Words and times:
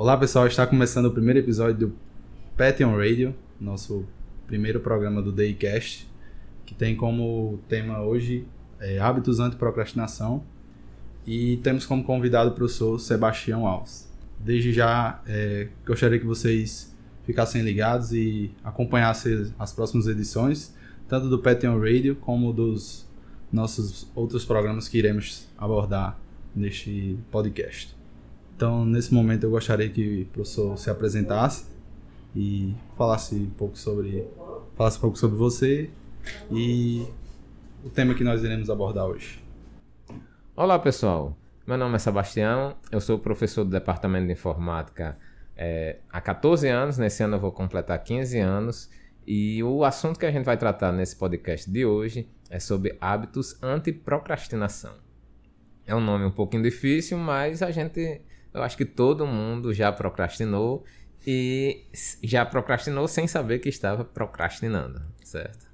Olá 0.00 0.16
pessoal, 0.16 0.46
está 0.46 0.66
começando 0.66 1.04
o 1.04 1.10
primeiro 1.10 1.40
episódio 1.40 1.88
do 1.88 1.96
Patreon 2.56 2.96
Radio, 2.96 3.34
nosso 3.60 4.06
primeiro 4.46 4.80
programa 4.80 5.20
do 5.20 5.30
Daycast, 5.30 6.08
que 6.64 6.74
tem 6.74 6.96
como 6.96 7.60
tema 7.68 8.00
hoje 8.00 8.48
é, 8.80 8.98
hábitos 8.98 9.40
anti-procrastinação 9.40 10.42
e 11.26 11.58
temos 11.58 11.84
como 11.84 12.02
convidado 12.02 12.48
o 12.48 12.54
professor 12.54 12.98
Sebastião 12.98 13.66
Alves. 13.66 14.10
Desde 14.38 14.72
já, 14.72 15.20
é, 15.26 15.68
gostaria 15.86 16.18
que 16.18 16.24
vocês 16.24 16.96
ficassem 17.26 17.60
ligados 17.60 18.10
e 18.14 18.50
acompanhassem 18.64 19.52
as 19.58 19.70
próximas 19.70 20.06
edições, 20.06 20.74
tanto 21.10 21.28
do 21.28 21.40
Patreon 21.40 21.78
Radio 21.78 22.16
como 22.16 22.54
dos 22.54 23.06
nossos 23.52 24.10
outros 24.14 24.46
programas 24.46 24.88
que 24.88 24.96
iremos 24.96 25.46
abordar 25.58 26.18
neste 26.56 27.18
podcast. 27.30 27.99
Então, 28.60 28.84
nesse 28.84 29.14
momento, 29.14 29.44
eu 29.44 29.50
gostaria 29.50 29.88
que 29.88 30.20
o 30.20 30.26
professor 30.26 30.76
se 30.76 30.90
apresentasse 30.90 31.64
e 32.36 32.74
falasse 32.94 33.34
um 33.34 33.48
pouco 33.48 33.78
sobre, 33.78 34.28
falasse 34.76 34.98
um 34.98 35.00
pouco 35.00 35.16
sobre 35.16 35.38
você 35.38 35.88
e 36.50 37.06
o 37.82 37.88
tema 37.88 38.12
que 38.12 38.22
nós 38.22 38.44
iremos 38.44 38.68
abordar 38.68 39.06
hoje. 39.06 39.42
Olá, 40.54 40.78
pessoal. 40.78 41.34
Meu 41.66 41.78
nome 41.78 41.96
é 41.96 41.98
Sebastião, 41.98 42.76
eu 42.92 43.00
sou 43.00 43.18
professor 43.18 43.64
do 43.64 43.70
Departamento 43.70 44.26
de 44.26 44.34
Informática 44.34 45.16
é, 45.56 45.96
há 46.10 46.20
14 46.20 46.68
anos, 46.68 46.98
nesse 46.98 47.22
ano 47.22 47.36
eu 47.36 47.40
vou 47.40 47.52
completar 47.52 47.98
15 48.04 48.38
anos, 48.40 48.90
e 49.26 49.62
o 49.62 49.84
assunto 49.84 50.20
que 50.20 50.26
a 50.26 50.30
gente 50.30 50.44
vai 50.44 50.58
tratar 50.58 50.92
nesse 50.92 51.16
podcast 51.16 51.70
de 51.70 51.86
hoje 51.86 52.28
é 52.50 52.60
sobre 52.60 52.94
hábitos 53.00 53.56
anti-procrastinação. 53.62 54.92
É 55.86 55.94
um 55.94 56.00
nome 56.00 56.26
um 56.26 56.30
pouquinho 56.30 56.62
difícil, 56.62 57.16
mas 57.16 57.62
a 57.62 57.70
gente, 57.70 58.20
eu 58.52 58.62
acho 58.62 58.76
que 58.76 58.84
todo 58.84 59.26
mundo 59.26 59.72
já 59.72 59.92
procrastinou 59.92 60.84
e 61.26 61.84
já 62.22 62.44
procrastinou 62.44 63.06
sem 63.06 63.26
saber 63.26 63.58
que 63.58 63.68
estava 63.68 64.04
procrastinando, 64.04 65.00
certo? 65.22 65.68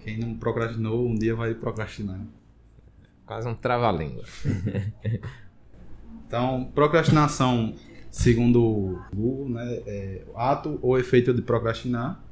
Quem 0.00 0.18
não 0.18 0.34
procrastinou, 0.34 1.06
um 1.06 1.14
dia 1.14 1.34
vai 1.34 1.54
procrastinar. 1.54 2.20
Quase 3.26 3.48
um 3.48 3.54
trava-língua. 3.54 4.24
então, 6.26 6.70
procrastinação, 6.74 7.74
segundo 8.10 8.62
o 8.62 9.02
Google, 9.14 9.50
né, 9.50 9.82
é 9.86 10.24
ato 10.34 10.78
ou 10.82 10.98
efeito 10.98 11.32
de 11.32 11.42
procrastinar, 11.42 12.22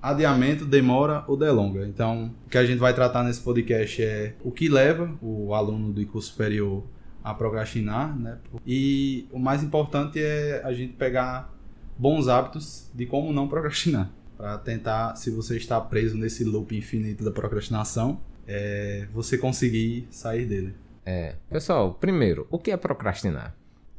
adiamento, 0.00 0.64
demora 0.64 1.24
ou 1.26 1.36
delonga. 1.36 1.86
Então, 1.86 2.34
o 2.46 2.48
que 2.48 2.58
a 2.58 2.64
gente 2.64 2.78
vai 2.78 2.94
tratar 2.94 3.22
nesse 3.22 3.40
podcast 3.40 4.02
é 4.02 4.34
o 4.42 4.50
que 4.50 4.68
leva 4.68 5.16
o 5.20 5.54
aluno 5.54 5.92
do 5.92 6.04
curso 6.06 6.30
superior 6.30 6.84
a 7.22 7.34
procrastinar, 7.34 8.16
né? 8.18 8.38
E 8.66 9.26
o 9.30 9.38
mais 9.38 9.62
importante 9.62 10.20
é 10.20 10.60
a 10.64 10.72
gente 10.72 10.94
pegar 10.94 11.52
bons 11.96 12.28
hábitos 12.28 12.90
de 12.94 13.06
como 13.06 13.32
não 13.32 13.48
procrastinar, 13.48 14.10
para 14.36 14.58
tentar, 14.58 15.16
se 15.16 15.30
você 15.30 15.56
está 15.56 15.80
preso 15.80 16.16
nesse 16.16 16.44
loop 16.44 16.76
infinito 16.76 17.24
da 17.24 17.30
procrastinação, 17.30 18.20
é, 18.46 19.06
você 19.12 19.38
conseguir 19.38 20.08
sair 20.10 20.46
dele. 20.46 20.74
É, 21.04 21.36
pessoal, 21.48 21.94
primeiro, 21.94 22.46
o 22.50 22.58
que 22.58 22.70
é 22.70 22.76
procrastinar? 22.76 23.54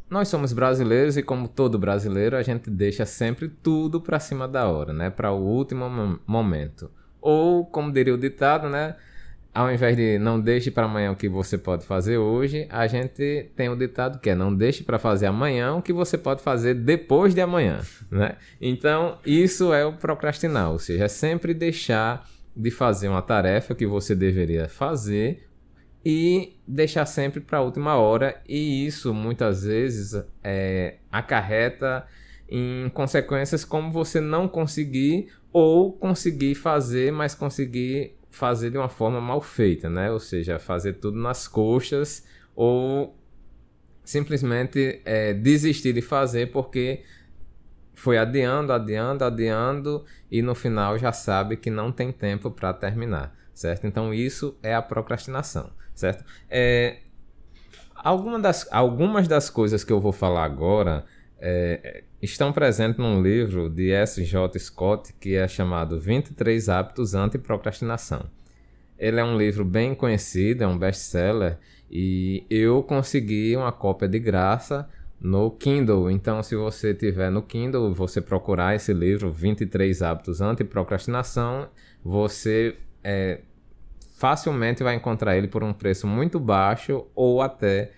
Nós 0.10 0.28
somos 0.28 0.54
brasileiros 0.54 1.18
e, 1.18 1.24
como 1.24 1.48
todo 1.48 1.80
brasileiro, 1.80 2.36
a 2.36 2.44
gente 2.44 2.70
deixa 2.70 3.06
sempre 3.06 3.48
tudo 3.48 4.00
para 4.00 4.20
cima 4.20 4.48
da 4.48 4.68
hora, 4.68 4.94
né? 4.94 5.10
Para 5.10 5.32
o 5.32 5.42
último 5.42 5.86
momento. 6.28 6.92
Ou, 7.20 7.66
como 7.66 7.92
diria 7.92 8.14
o 8.14 8.18
ditado, 8.18 8.70
né? 8.70 8.96
Ao 9.54 9.72
invés 9.72 9.96
de 9.96 10.18
não 10.18 10.42
deixe 10.42 10.72
para 10.72 10.86
amanhã 10.86 11.12
o 11.12 11.16
que 11.16 11.30
você 11.30 11.59
pode 11.59 11.86
fazer 11.86 12.18
hoje, 12.18 12.66
a 12.72 12.88
gente 12.88 13.52
tem 13.56 13.70
o 13.70 13.76
ditado 13.76 14.20
que 14.20 14.32
é 14.32 14.36
não 14.36 14.54
deixe 14.54 14.84
para 14.84 14.98
fazer 14.98 15.28
amanhã 15.28 15.76
o 15.76 15.82
que 15.82 15.94
você 15.94 16.18
pode 16.18 16.42
fazer 16.42 16.73
depois 16.73 17.36
de 17.36 17.42
amanhã, 17.42 17.80
né? 18.10 18.36
Então, 18.60 19.20
isso 19.23 19.72
é 19.72 19.86
o 19.86 19.94
procrastinar, 19.94 20.72
ou 20.72 20.80
seja, 20.80 21.04
é 21.04 21.08
sempre 21.08 21.54
deixar 21.54 22.28
de 22.56 22.72
fazer 22.72 23.08
uma 23.08 23.22
tarefa 23.22 23.76
que 23.76 23.86
você 23.86 24.16
deveria 24.16 24.67
fazer 24.67 25.48
e 26.04 26.58
deixar 26.67 27.06
sempre 27.06 27.39
para 27.39 27.60
a 27.60 27.61
última 27.61 27.95
hora, 27.95 28.42
e 28.50 28.88
isso 28.88 29.14
muitas 29.14 29.64
vezes 29.64 30.20
é, 30.44 30.95
acarreta 31.11 32.08
em 32.50 32.89
consequências 32.89 33.64
como 33.64 33.92
você 33.92 34.20
não 34.20 34.48
conseguir 34.48 35.27
ou 35.52 35.94
conseguir 35.94 36.56
fazer, 36.56 37.11
mas 37.11 37.36
conseguir 37.36 38.16
fazer 38.36 38.70
de 38.70 38.77
uma 38.77 38.89
forma 38.89 39.21
mal 39.21 39.42
feita, 39.42 39.89
né? 39.89 40.11
Ou 40.11 40.20
seja, 40.20 40.60
fazer 40.60 40.94
tudo 40.94 41.17
nas 41.17 41.48
coxas 41.48 42.26
ou 42.55 43.17
simplesmente 44.04 45.02
é, 45.05 45.33
desistir 45.33 45.94
de 45.94 46.02
fazer 46.02 46.52
porque 46.52 47.04
foi 47.94 48.17
adiando, 48.17 48.73
adiando, 48.73 49.23
adiando 49.23 50.05
e 50.30 50.42
no 50.42 50.54
final 50.54 50.98
já 50.98 51.11
sabe 51.11 51.55
que 51.55 51.70
não 51.70 51.92
tem 51.92 52.11
tempo 52.11 52.52
para 52.52 52.73
terminar, 52.73 53.33
certo? 53.54 53.88
Então 53.88 54.14
isso 54.14 54.58
é 54.61 54.76
a 54.76 54.82
procrastinação 54.82 55.71
certo? 55.94 56.23
É, 56.50 56.98
alguma 57.95 58.39
das, 58.39 58.67
algumas 58.71 59.27
das 59.27 59.50
coisas 59.50 59.83
que 59.83 59.92
eu 59.92 60.00
vou 60.00 60.11
falar 60.11 60.44
agora 60.44 61.05
é, 61.45 62.05
estão 62.21 62.54
presentes 62.54 62.98
num 62.98 63.21
livro 63.21 63.70
de 63.70 63.92
S.J. 63.92 64.58
Scott 64.59 65.14
que 65.20 65.36
é 65.36 65.45
chamado 65.45 65.99
23 65.99 66.70
Hábitos 66.70 67.14
Anti-Procrastinação. 67.14 68.30
Ele 68.98 69.20
é 69.20 69.23
um 69.26 69.37
livro 69.37 69.65
bem 69.65 69.93
conhecido, 69.93 70.64
é 70.64 70.67
um 70.67 70.77
best-seller 70.77 71.58
e 71.92 72.45
eu 72.49 72.82
consegui 72.82 73.58
uma 73.58 73.73
cópia 73.73 74.08
de 74.08 74.20
graça 74.20 74.89
no 75.20 75.52
Kindle. 75.52 76.09
Então, 76.09 76.42
se 76.42 76.55
você 76.55 76.93
tiver 76.93 77.30
no 77.30 77.42
Kindle, 77.42 77.93
você 77.93 78.21
procurar 78.21 78.73
esse 78.73 78.93
livro, 78.93 79.30
23 79.30 80.02
Hábitos 80.02 80.39
Anti-Procrastinação, 80.39 81.67
você 82.02 82.77
é, 83.03 83.42
facilmente 84.15 84.82
vai 84.82 84.95
encontrar 84.95 85.36
ele 85.36 85.49
por 85.49 85.61
um 85.61 85.73
preço 85.73 86.08
muito 86.08 86.39
baixo 86.39 87.05
ou 87.14 87.42
até 87.42 87.92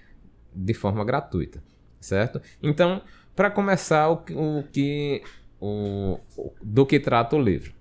de 0.51 0.73
forma 0.73 1.05
gratuita, 1.05 1.61
certo? 2.00 2.41
Então, 2.63 3.03
para 3.35 3.50
começar, 3.50 4.09
o, 4.09 4.23
o 4.35 4.63
que 4.72 5.22
o, 5.59 6.19
do 6.62 6.85
que 6.85 7.00
trata 7.00 7.35
o 7.35 7.41
livro, 7.41 7.73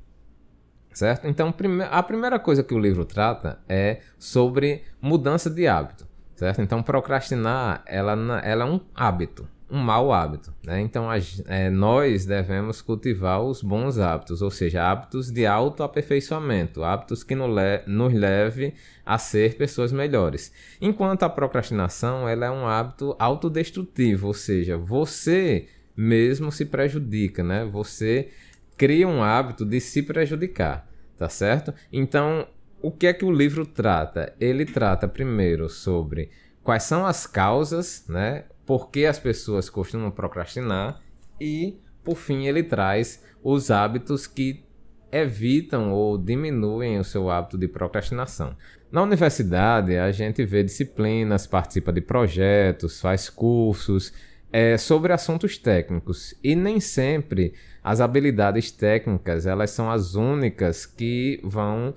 certo? 0.93 1.27
Então, 1.27 1.53
prime 1.53 1.85
a 1.91 2.03
primeira 2.03 2.39
coisa 2.39 2.63
que 2.63 2.75
o 2.75 2.79
livro 2.79 3.05
trata 3.05 3.59
é 3.69 4.01
sobre 4.19 4.83
mudança 5.01 5.51
de 5.51 5.67
hábito, 5.67 6.07
certo? 6.35 6.61
Então, 6.63 6.83
procrastinar 6.83 7.83
ela, 7.87 8.13
ela 8.43 8.65
é 8.65 8.69
um 8.69 8.81
hábito, 8.95 9.49
um 9.75 9.79
mau 9.79 10.13
hábito. 10.13 10.55
Né? 10.65 10.81
Então, 10.81 11.11
a, 11.11 11.17
é, 11.47 11.69
nós 11.69 12.25
devemos 12.25 12.81
cultivar 12.81 13.43
os 13.43 13.61
bons 13.61 13.99
hábitos, 13.99 14.41
ou 14.41 14.51
seja, 14.51 14.85
hábitos 14.85 15.33
de 15.33 15.45
autoaperfeiçoamento, 15.45 16.85
hábitos 16.85 17.25
que 17.25 17.35
no 17.35 17.49
le 17.49 17.83
nos 17.89 18.15
leve 18.15 18.75
a 19.05 19.19
ser 19.19 19.57
pessoas 19.57 19.91
melhores. 19.91 20.53
Enquanto 20.81 21.25
a 21.25 21.29
procrastinação 21.29 22.29
ela 22.29 22.47
é 22.47 22.51
um 22.51 22.69
hábito 22.69 23.17
autodestrutivo, 23.19 24.29
ou 24.29 24.35
seja, 24.35 24.79
você 24.79 25.67
mesmo 25.97 26.53
se 26.53 26.65
prejudica, 26.67 27.43
né? 27.43 27.65
você 27.65 28.29
cria 28.77 29.09
um 29.09 29.25
hábito 29.25 29.65
de 29.65 29.81
se 29.81 30.03
prejudicar, 30.03 30.89
tá 31.19 31.29
certo? 31.29 31.75
Então, 31.93 32.47
o 32.81 32.93
que 32.93 33.09
é 33.09 33.13
que 33.13 33.25
o 33.25 33.33
livro 33.33 33.67
trata? 33.67 34.33
Ele 34.41 34.65
trata 34.65 35.09
primeiro 35.09 35.69
sobre 35.69 36.31
quais 36.65 36.83
são 36.83 37.07
as 37.07 37.27
causas, 37.27 38.05
né? 38.09 38.45
por 38.67 38.91
que 38.91 39.07
as 39.07 39.19
pessoas 39.19 39.69
costumam 39.69 40.11
procrastinar 40.11 41.01
e, 41.41 41.79
por 42.03 42.17
fim, 42.17 42.47
ele 42.47 42.63
traz 42.63 43.23
os 43.43 43.71
hábitos 43.71 44.27
que 44.27 44.65
evitam 45.13 45.93
ou 45.93 46.19
diminuem 46.19 46.99
o 46.99 47.05
seu 47.05 47.31
hábito 47.31 47.57
de 47.57 47.69
procrastinação. 47.69 48.57
Na 48.91 49.03
universidade, 49.03 49.97
a 49.97 50.11
gente 50.11 50.45
vê 50.45 50.63
disciplinas, 50.63 51.47
participa 51.47 51.93
de 51.93 52.01
projetos, 52.01 53.01
faz 53.01 53.29
cursos 53.29 54.13
é, 54.53 54.77
sobre 54.77 55.13
assuntos 55.13 55.59
técnicos 55.59 56.35
e 56.43 56.55
nem 56.57 56.81
sempre 56.81 57.55
as 57.83 58.01
habilidades 58.01 58.71
técnicas 58.71 59.47
elas 59.47 59.71
são 59.71 59.91
as 59.91 60.15
únicas 60.15 60.87
que 60.87 61.41
vão 61.43 61.95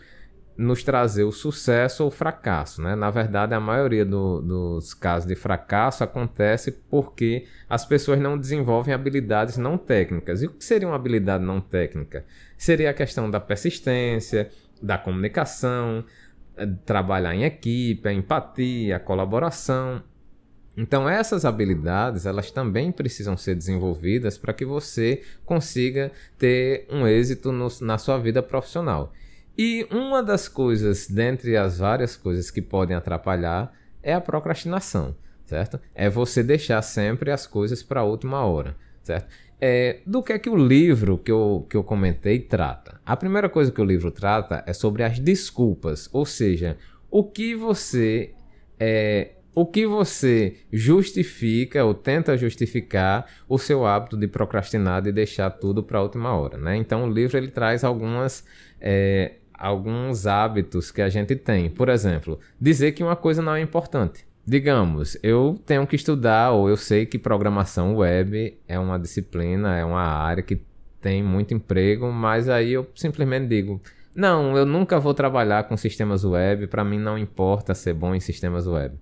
nos 0.57 0.83
trazer 0.83 1.24
o 1.24 1.31
sucesso 1.31 2.04
ou 2.04 2.09
o 2.09 2.12
fracasso. 2.12 2.81
Né? 2.81 2.95
Na 2.95 3.12
verdade, 3.12 3.54
a 3.54 3.59
maioria 3.59 4.04
do, 4.04 4.42
dos 4.42 4.94
casos 4.94 5.27
de 5.27 5.36
fracasso 5.36 6.04
acontece 6.04 6.71
porque 6.89 7.45
as 7.69 7.86
pessoas 7.86 8.19
não 8.19 8.38
desenvolvem 8.38 8.94
habilidades 8.94 9.57
não 9.57 9.77
técnicas. 9.77 10.42
E 10.42 10.48
o 10.48 10.51
que 10.51 10.65
seria 10.65 10.88
uma 10.88 10.95
habilidade 10.95 11.44
não 11.44 11.62
técnica? 11.62 12.25
Seria 12.57 12.89
a 12.89 12.94
questão 12.94 13.30
da 13.30 13.39
persistência, 13.39 14.50
da 14.81 14.98
comunicação, 14.98 16.04
eh, 16.56 16.68
trabalhar 16.86 17.36
em 17.36 17.44
equipe, 17.44 18.09
a 18.09 18.13
empatia, 18.13 18.95
a 18.95 19.00
colaboração. 19.00 20.01
Então 20.75 21.07
essas 21.07 21.45
habilidades 21.45 22.25
elas 22.25 22.50
também 22.50 22.92
precisam 22.92 23.38
ser 23.38 23.56
desenvolvidas 23.56 24.38
para 24.38 24.54
que 24.54 24.65
você 24.65 25.24
consiga 25.45 26.12
ter 26.38 26.88
um 26.89 27.07
êxito 27.07 27.51
no, 27.51 27.68
na 27.81 28.00
sua 28.00 28.18
vida 28.18 28.42
profissional. 28.42 29.13
E 29.57 29.88
uma 29.89 30.21
das 30.21 30.48
coisas, 30.48 31.07
dentre 31.07 31.57
as 31.57 31.80
várias 31.80 32.15
coisas 32.15 32.51
que 32.51 32.62
podem 32.62 32.95
atrapalhar, 32.95 33.74
é 34.04 34.13
a 34.13 34.21
procrastinação, 34.21 35.15
certo? 35.45 35.80
É 35.95 36.09
você 36.09 36.44
deixar 36.44 36.81
sempre 36.81 37.31
as 37.31 37.48
coisas 37.48 37.81
para 37.81 38.01
a 38.01 38.04
última 38.04 38.45
hora, 38.45 38.75
certo? 39.01 39.27
É, 39.59 40.01
do 40.06 40.21
que 40.21 40.33
é 40.33 40.38
que 40.38 40.50
o 40.50 40.56
livro 40.56 41.18
que 41.18 41.31
eu, 41.31 41.65
que 41.68 41.75
eu 41.75 41.83
comentei 41.83 42.39
trata? 42.39 43.01
A 43.04 43.18
primeira 43.18 43.50
coisa 43.50 43.71
que 43.71 43.81
o 43.81 43.86
livro 43.86 44.12
trata 44.12 44.63
é 44.68 44.74
sobre 44.74 45.04
as 45.04 45.18
desculpas, 45.18 46.07
ou 46.13 46.25
seja, 46.25 46.77
o 47.09 47.24
que 47.24 47.56
você 47.56 48.36
é, 48.80 49.31
o 49.56 49.65
que 49.65 49.88
você 49.88 50.57
justifica 50.71 51.83
ou 51.83 51.95
tenta 51.95 52.38
justificar 52.38 53.25
o 53.50 53.57
seu 53.57 53.88
hábito 53.88 54.15
de 54.15 54.27
procrastinar 54.27 55.07
e 55.07 55.12
deixar 55.12 55.50
tudo 55.50 55.81
para 55.81 55.98
a 55.98 56.04
última 56.04 56.31
hora, 56.38 56.59
né? 56.59 56.77
Então 56.77 57.06
o 57.06 57.12
livro 57.12 57.36
ele 57.36 57.48
traz 57.48 57.83
algumas 57.83 58.45
é, 58.80 59.38
alguns 59.57 60.27
hábitos 60.27 60.92
que 60.92 61.01
a 61.01 61.09
gente 61.09 61.36
tem. 61.36 61.69
Por 61.69 61.89
exemplo, 61.89 62.39
dizer 62.59 62.92
que 62.92 63.04
uma 63.04 63.15
coisa 63.15 63.42
não 63.42 63.56
é 63.56 63.62
importante. 63.62 64.25
Digamos, 64.45 65.18
eu 65.21 65.59
tenho 65.65 65.86
que 65.86 65.95
estudar, 65.95 66.51
ou 66.51 66.69
eu 66.69 66.77
sei 66.77 67.06
que 67.06 67.19
programação 67.19 67.98
web 67.98 68.57
é 68.68 68.80
uma 68.80 68.98
disciplina, 68.98 69.75
é 69.75 69.83
uma 69.83 70.01
área 70.01 70.42
que 70.42 70.62
tem 71.01 71.21
muito 71.21 71.54
emprego, 71.54 72.12
mas 72.12 72.48
aí 72.48 72.71
eu 72.71 72.89
simplesmente 72.95 73.48
digo: 73.48 73.81
não, 74.15 74.56
eu 74.57 74.65
nunca 74.65 75.00
vou 75.00 75.13
trabalhar 75.13 75.65
com 75.65 75.75
sistemas 75.75 76.24
web, 76.24 76.68
para 76.68 76.83
mim 76.83 76.98
não 76.98 77.18
importa 77.18 77.75
ser 77.75 77.94
bom 77.94 78.15
em 78.15 78.19
sistemas 78.19 78.68
web. 78.68 78.98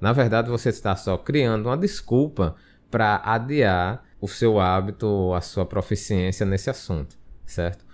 Na 0.00 0.12
verdade, 0.12 0.50
você 0.50 0.68
está 0.68 0.94
só 0.94 1.16
criando 1.16 1.66
uma 1.66 1.76
desculpa 1.76 2.54
para 2.90 3.22
adiar 3.24 4.04
o 4.20 4.28
seu 4.28 4.60
hábito 4.60 5.32
a 5.34 5.40
sua 5.40 5.64
proficiência 5.64 6.44
nesse 6.44 6.68
assunto, 6.68 7.16
certo? 7.46 7.84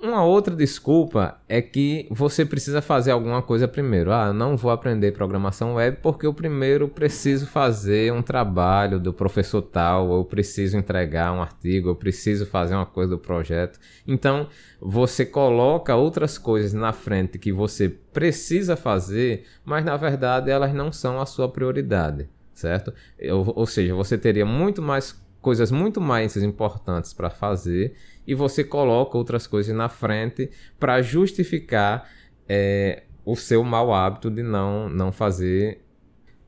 Uma 0.00 0.22
outra 0.22 0.54
desculpa 0.54 1.40
é 1.48 1.62
que 1.62 2.06
você 2.10 2.44
precisa 2.44 2.82
fazer 2.82 3.10
alguma 3.10 3.40
coisa 3.40 3.66
primeiro. 3.66 4.12
Ah, 4.12 4.26
eu 4.26 4.34
não 4.34 4.54
vou 4.54 4.70
aprender 4.70 5.12
programação 5.12 5.76
web 5.76 5.96
porque 6.02 6.26
eu 6.26 6.34
primeiro 6.34 6.88
preciso 6.88 7.46
fazer 7.46 8.12
um 8.12 8.20
trabalho 8.20 9.00
do 9.00 9.14
professor 9.14 9.62
tal, 9.62 10.12
eu 10.12 10.24
preciso 10.24 10.76
entregar 10.76 11.32
um 11.32 11.40
artigo, 11.40 11.88
eu 11.88 11.96
preciso 11.96 12.44
fazer 12.44 12.74
uma 12.74 12.84
coisa 12.84 13.12
do 13.12 13.18
projeto. 13.18 13.78
Então, 14.06 14.48
você 14.78 15.24
coloca 15.24 15.96
outras 15.96 16.36
coisas 16.36 16.74
na 16.74 16.92
frente 16.92 17.38
que 17.38 17.50
você 17.50 17.88
precisa 17.88 18.76
fazer, 18.76 19.46
mas 19.64 19.84
na 19.84 19.96
verdade 19.96 20.50
elas 20.50 20.74
não 20.74 20.92
são 20.92 21.18
a 21.18 21.24
sua 21.24 21.48
prioridade, 21.48 22.28
certo? 22.52 22.92
Ou, 23.32 23.52
ou 23.56 23.66
seja, 23.66 23.94
você 23.94 24.18
teria 24.18 24.44
muito 24.44 24.82
mais 24.82 25.23
coisas 25.44 25.70
muito 25.70 26.00
mais 26.00 26.38
importantes 26.38 27.12
para 27.12 27.28
fazer 27.28 27.94
e 28.26 28.34
você 28.34 28.64
coloca 28.64 29.18
outras 29.18 29.46
coisas 29.46 29.76
na 29.76 29.90
frente 29.90 30.50
para 30.80 31.02
justificar 31.02 32.08
é, 32.48 33.02
o 33.26 33.36
seu 33.36 33.62
mau 33.62 33.92
hábito 33.92 34.30
de 34.30 34.42
não, 34.42 34.88
não 34.88 35.12
fazer 35.12 35.84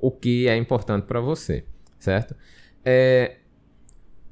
o 0.00 0.10
que 0.10 0.48
é 0.48 0.56
importante 0.56 1.04
para 1.04 1.20
você, 1.20 1.64
certo? 1.98 2.34
É, 2.82 3.36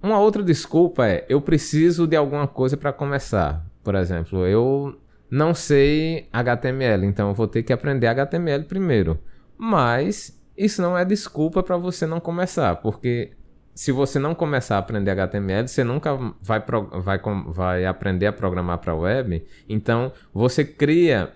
uma 0.02 0.19
outra 0.19 0.43
desculpa 0.43 1.06
é 1.06 1.26
eu 1.28 1.43
preciso 1.43 2.06
de 2.06 2.17
alguma 2.17 2.49
coisa 2.49 2.75
para 2.75 2.90
começar. 2.90 3.67
Por 3.82 3.94
exemplo, 3.94 4.46
eu 4.46 4.99
não 5.31 5.55
sei 5.55 6.26
HTML, 6.32 7.05
então 7.05 7.28
eu 7.28 7.34
vou 7.34 7.46
ter 7.46 7.62
que 7.62 7.72
aprender 7.72 8.06
HTML 8.06 8.64
primeiro. 8.64 9.19
Mas 9.58 10.43
isso 10.56 10.81
não 10.81 10.96
é 10.96 11.05
desculpa 11.05 11.62
para 11.62 11.76
você 11.76 12.06
não 12.06 12.19
começar, 12.19 12.76
porque 12.76 13.32
se 13.74 13.90
você 13.90 14.18
não 14.18 14.34
começar 14.34 14.76
a 14.76 14.78
aprender 14.78 15.10
HTML, 15.10 15.66
você 15.66 15.82
nunca 15.82 16.14
vai, 16.40 16.62
vai, 17.02 17.20
vai 17.48 17.84
aprender 17.84 18.26
a 18.26 18.32
programar 18.32 18.78
para 18.78 18.94
web. 18.94 19.44
Então, 19.68 20.12
você 20.32 20.64
cria 20.64 21.32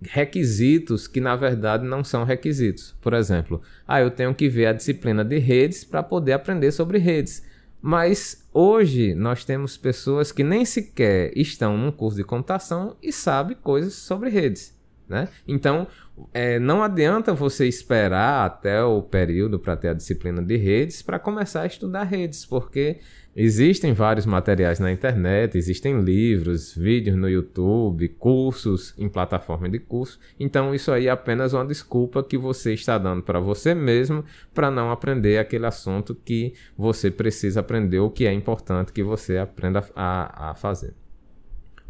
requisitos 0.00 1.06
que 1.06 1.20
na 1.20 1.36
verdade 1.36 1.84
não 1.84 2.04
são 2.04 2.24
requisitos. 2.24 2.94
Por 3.00 3.14
exemplo, 3.14 3.60
ah, 3.86 4.00
eu 4.00 4.10
tenho 4.10 4.34
que 4.34 4.48
ver 4.48 4.66
a 4.66 4.72
disciplina 4.72 5.24
de 5.24 5.38
redes 5.38 5.84
para 5.84 6.02
poder 6.02 6.32
aprender 6.32 6.72
sobre 6.72 6.98
redes. 6.98 7.44
Mas 7.80 8.48
hoje 8.52 9.14
nós 9.14 9.44
temos 9.44 9.76
pessoas 9.76 10.30
que 10.30 10.44
nem 10.44 10.64
sequer 10.64 11.36
estão 11.36 11.76
num 11.76 11.90
curso 11.90 12.16
de 12.16 12.24
computação 12.24 12.96
e 13.02 13.12
sabem 13.12 13.56
coisas 13.60 13.94
sobre 13.94 14.30
redes. 14.30 14.72
Né? 15.12 15.28
Então, 15.46 15.86
é, 16.32 16.58
não 16.58 16.82
adianta 16.82 17.34
você 17.34 17.68
esperar 17.68 18.46
até 18.46 18.82
o 18.82 19.02
período 19.02 19.58
para 19.58 19.76
ter 19.76 19.88
a 19.88 19.92
disciplina 19.92 20.40
de 20.40 20.56
redes 20.56 21.02
para 21.02 21.18
começar 21.18 21.60
a 21.60 21.66
estudar 21.66 22.04
redes, 22.04 22.46
porque 22.46 23.00
existem 23.36 23.92
vários 23.92 24.24
materiais 24.24 24.80
na 24.80 24.90
internet, 24.90 25.58
existem 25.58 26.00
livros, 26.00 26.74
vídeos 26.74 27.14
no 27.14 27.28
YouTube, 27.28 28.08
cursos 28.08 28.94
em 28.96 29.06
plataforma 29.06 29.68
de 29.68 29.78
curso. 29.78 30.18
Então 30.40 30.74
isso 30.74 30.90
aí 30.90 31.08
é 31.08 31.10
apenas 31.10 31.52
uma 31.52 31.66
desculpa 31.66 32.24
que 32.24 32.38
você 32.38 32.72
está 32.72 32.96
dando 32.96 33.22
para 33.22 33.38
você 33.38 33.74
mesmo 33.74 34.24
para 34.54 34.70
não 34.70 34.90
aprender 34.90 35.36
aquele 35.36 35.66
assunto 35.66 36.14
que 36.14 36.54
você 36.74 37.10
precisa 37.10 37.60
aprender, 37.60 37.98
o 37.98 38.08
que 38.08 38.26
é 38.26 38.32
importante 38.32 38.94
que 38.94 39.02
você 39.02 39.36
aprenda 39.36 39.84
a, 39.94 40.52
a 40.52 40.54
fazer. 40.54 41.01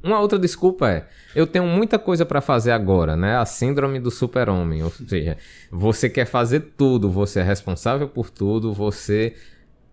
Uma 0.03 0.21
outra 0.21 0.39
desculpa 0.39 0.89
é: 0.91 1.07
eu 1.35 1.47
tenho 1.47 1.67
muita 1.67 1.99
coisa 1.99 2.27
para 2.27 2.41
fazer 2.41 2.73
agora, 2.73 3.17
né? 3.17 3.37
A 3.37 3.45
síndrome 3.45 4.01
do 4.01 4.11
super-homem. 4.11 4.83
Ou 4.83 4.91
seja, 4.91 5.37
você 5.71 6.09
quer 6.11 6.27
fazer 6.27 6.73
tudo, 6.77 7.11
você 7.11 7.41
é 7.41 7.43
responsável 7.43 8.09
por 8.09 8.31
tudo, 8.31 8.73
você 8.73 9.35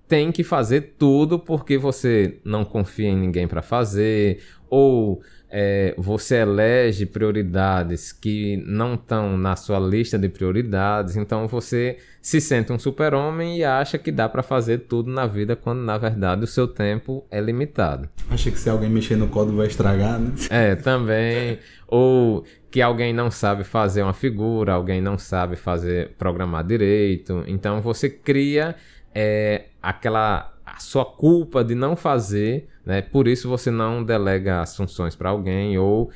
tem 0.08 0.32
que 0.32 0.44
fazer 0.44 0.96
tudo 0.98 1.38
porque 1.38 1.78
você 1.78 2.40
não 2.44 2.66
confia 2.66 3.10
em 3.10 3.18
ninguém 3.18 3.48
para 3.48 3.62
fazer, 3.62 4.42
ou 4.68 5.22
é, 5.52 5.96
você 5.98 6.38
elege 6.38 7.06
prioridades 7.06 8.12
que 8.12 8.58
não 8.66 8.94
estão 8.94 9.38
na 9.38 9.56
sua 9.56 9.80
lista 9.80 10.18
de 10.18 10.30
prioridades, 10.30 11.16
então 11.16 11.48
você 11.48 11.98
se 12.22 12.40
sente 12.40 12.72
um 12.72 12.78
super-homem 12.78 13.58
e 13.58 13.64
acha 13.64 13.98
que 13.98 14.12
dá 14.12 14.30
para 14.30 14.44
fazer 14.44 14.80
tudo 14.80 15.10
na 15.12 15.26
vida, 15.26 15.56
quando 15.56 15.80
na 15.80 15.98
verdade 15.98 16.44
o 16.44 16.48
seu 16.48 16.68
tempo 16.68 17.26
é 17.32 17.42
limitado. 17.42 18.08
Acha 18.30 18.52
que 18.52 18.60
se 18.60 18.70
alguém 18.70 18.90
mexer 18.90 19.16
no 19.16 19.28
código 19.28 19.58
vai 19.58 19.68
estragar, 19.68 20.20
né? 20.20 20.34
É, 20.50 20.76
também. 20.76 21.58
Ou 21.88 22.44
que 22.70 22.82
alguém 22.82 23.12
não 23.12 23.32
sabe 23.32 23.64
fazer 23.64 24.04
uma 24.04 24.14
figura, 24.14 24.74
alguém 24.74 25.02
não 25.02 25.18
sabe 25.18 25.56
fazer 25.56 26.12
programar 26.18 26.64
direito, 26.64 27.44
então 27.48 27.82
você 27.82 28.10
cria 28.10 28.76
é, 29.16 29.66
aquela 29.82 30.54
a 30.66 30.80
sua 30.80 31.04
culpa 31.04 31.64
de 31.64 31.74
não 31.74 31.96
fazer, 31.96 32.68
né? 32.90 33.04
Por 33.04 33.28
isso 33.28 33.48
você 33.48 33.70
não 33.70 34.04
delega 34.04 34.62
as 34.62 34.76
funções 34.76 35.16
para 35.16 35.30
alguém 35.30 35.78
ou 35.78 36.10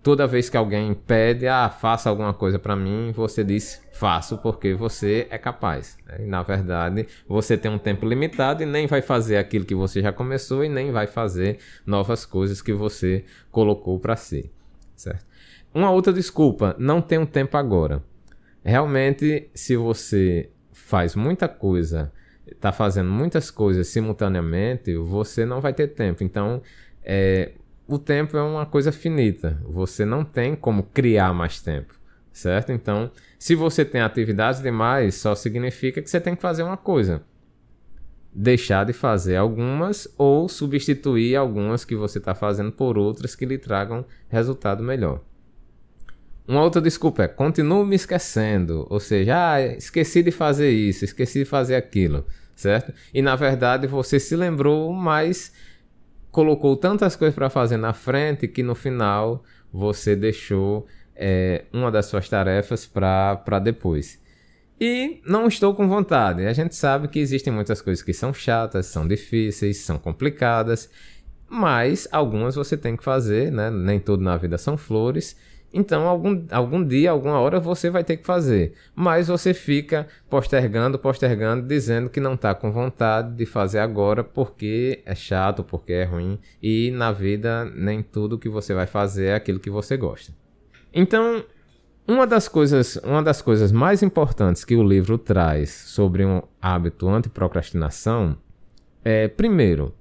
toda 0.00 0.28
vez 0.28 0.48
que 0.48 0.56
alguém 0.56 0.94
pede, 0.94 1.48
ah, 1.48 1.68
faça 1.68 2.08
alguma 2.08 2.32
coisa 2.32 2.56
para 2.56 2.76
mim, 2.76 3.10
você 3.12 3.42
diz 3.42 3.82
faço 3.92 4.38
porque 4.38 4.74
você 4.74 5.26
é 5.28 5.36
capaz. 5.36 5.98
Né? 6.06 6.18
E, 6.20 6.26
na 6.26 6.44
verdade, 6.44 7.08
você 7.26 7.58
tem 7.58 7.68
um 7.68 7.78
tempo 7.78 8.06
limitado 8.06 8.62
e 8.62 8.66
nem 8.66 8.86
vai 8.86 9.02
fazer 9.02 9.38
aquilo 9.38 9.64
que 9.64 9.74
você 9.74 10.00
já 10.00 10.12
começou 10.12 10.64
e 10.64 10.68
nem 10.68 10.92
vai 10.92 11.08
fazer 11.08 11.58
novas 11.84 12.24
coisas 12.24 12.62
que 12.62 12.72
você 12.72 13.24
colocou 13.50 13.98
para 13.98 14.14
si, 14.14 14.52
certo? 14.94 15.26
Uma 15.74 15.90
outra 15.90 16.12
desculpa, 16.12 16.76
não 16.78 17.02
tenho 17.02 17.26
tempo 17.26 17.56
agora. 17.56 18.00
Realmente, 18.62 19.50
se 19.52 19.76
você 19.76 20.48
faz 20.72 21.16
muita 21.16 21.48
coisa 21.48 22.12
está 22.46 22.72
fazendo 22.72 23.10
muitas 23.10 23.50
coisas 23.50 23.88
simultaneamente, 23.88 24.94
você 24.96 25.44
não 25.44 25.60
vai 25.60 25.72
ter 25.72 25.88
tempo. 25.88 26.22
Então, 26.22 26.62
é, 27.02 27.52
o 27.86 27.98
tempo 27.98 28.36
é 28.36 28.42
uma 28.42 28.66
coisa 28.66 28.92
finita. 28.92 29.60
Você 29.64 30.04
não 30.04 30.24
tem 30.24 30.54
como 30.54 30.82
criar 30.82 31.32
mais 31.34 31.60
tempo, 31.60 31.94
certo? 32.32 32.72
Então, 32.72 33.10
se 33.38 33.54
você 33.54 33.84
tem 33.84 34.00
atividades 34.00 34.60
demais, 34.62 35.14
só 35.14 35.34
significa 35.34 36.00
que 36.00 36.08
você 36.10 36.20
tem 36.20 36.34
que 36.34 36.42
fazer 36.42 36.62
uma 36.62 36.76
coisa. 36.76 37.22
Deixar 38.32 38.84
de 38.84 38.92
fazer 38.92 39.36
algumas 39.36 40.08
ou 40.18 40.48
substituir 40.48 41.36
algumas 41.36 41.84
que 41.84 41.94
você 41.94 42.18
está 42.18 42.34
fazendo 42.34 42.72
por 42.72 42.98
outras 42.98 43.36
que 43.36 43.46
lhe 43.46 43.58
tragam 43.58 44.04
resultado 44.28 44.82
melhor. 44.82 45.20
Uma 46.46 46.62
outra 46.62 46.80
desculpa 46.80 47.22
é 47.22 47.28
continuo 47.28 47.86
me 47.86 47.96
esquecendo, 47.96 48.86
ou 48.90 49.00
seja, 49.00 49.52
ah, 49.54 49.60
esqueci 49.62 50.22
de 50.22 50.30
fazer 50.30 50.70
isso, 50.70 51.04
esqueci 51.04 51.38
de 51.38 51.44
fazer 51.46 51.74
aquilo, 51.74 52.26
certo? 52.54 52.92
E 53.14 53.22
na 53.22 53.34
verdade 53.34 53.86
você 53.86 54.20
se 54.20 54.36
lembrou, 54.36 54.92
mas 54.92 55.52
colocou 56.30 56.76
tantas 56.76 57.16
coisas 57.16 57.34
para 57.34 57.48
fazer 57.48 57.78
na 57.78 57.94
frente 57.94 58.46
que 58.46 58.62
no 58.62 58.74
final 58.74 59.42
você 59.72 60.14
deixou 60.14 60.86
é, 61.16 61.64
uma 61.72 61.90
das 61.90 62.06
suas 62.06 62.28
tarefas 62.28 62.86
para 62.86 63.58
depois. 63.62 64.20
E 64.80 65.22
não 65.24 65.46
estou 65.46 65.74
com 65.74 65.88
vontade. 65.88 66.44
A 66.46 66.52
gente 66.52 66.74
sabe 66.74 67.08
que 67.08 67.18
existem 67.18 67.52
muitas 67.52 67.80
coisas 67.80 68.02
que 68.02 68.12
são 68.12 68.34
chatas, 68.34 68.86
são 68.86 69.06
difíceis, 69.06 69.78
são 69.78 69.98
complicadas, 69.98 70.90
mas 71.48 72.08
algumas 72.10 72.54
você 72.54 72.76
tem 72.76 72.96
que 72.96 73.04
fazer, 73.04 73.52
né? 73.52 73.70
Nem 73.70 74.00
tudo 74.00 74.22
na 74.22 74.36
vida 74.36 74.58
são 74.58 74.76
flores. 74.76 75.36
Então, 75.76 76.06
algum, 76.06 76.46
algum 76.52 76.86
dia, 76.86 77.10
alguma 77.10 77.40
hora 77.40 77.58
você 77.58 77.90
vai 77.90 78.04
ter 78.04 78.16
que 78.16 78.24
fazer. 78.24 78.74
Mas 78.94 79.26
você 79.26 79.52
fica 79.52 80.06
postergando, 80.30 80.96
postergando, 81.00 81.66
dizendo 81.66 82.08
que 82.08 82.20
não 82.20 82.34
está 82.34 82.54
com 82.54 82.70
vontade 82.70 83.34
de 83.34 83.44
fazer 83.44 83.80
agora 83.80 84.22
porque 84.22 85.02
é 85.04 85.16
chato, 85.16 85.64
porque 85.64 85.92
é 85.92 86.04
ruim. 86.04 86.38
E 86.62 86.92
na 86.92 87.10
vida, 87.10 87.64
nem 87.64 88.04
tudo 88.04 88.38
que 88.38 88.48
você 88.48 88.72
vai 88.72 88.86
fazer 88.86 89.26
é 89.26 89.34
aquilo 89.34 89.58
que 89.58 89.68
você 89.68 89.96
gosta. 89.96 90.32
Então, 90.92 91.44
uma 92.06 92.24
das 92.24 92.46
coisas, 92.46 92.94
uma 93.02 93.20
das 93.20 93.42
coisas 93.42 93.72
mais 93.72 94.00
importantes 94.00 94.64
que 94.64 94.76
o 94.76 94.82
livro 94.84 95.18
traz 95.18 95.70
sobre 95.70 96.24
um 96.24 96.40
hábito 96.62 97.08
anti-procrastinação 97.08 98.36
é, 99.04 99.26
primeiro, 99.26 99.92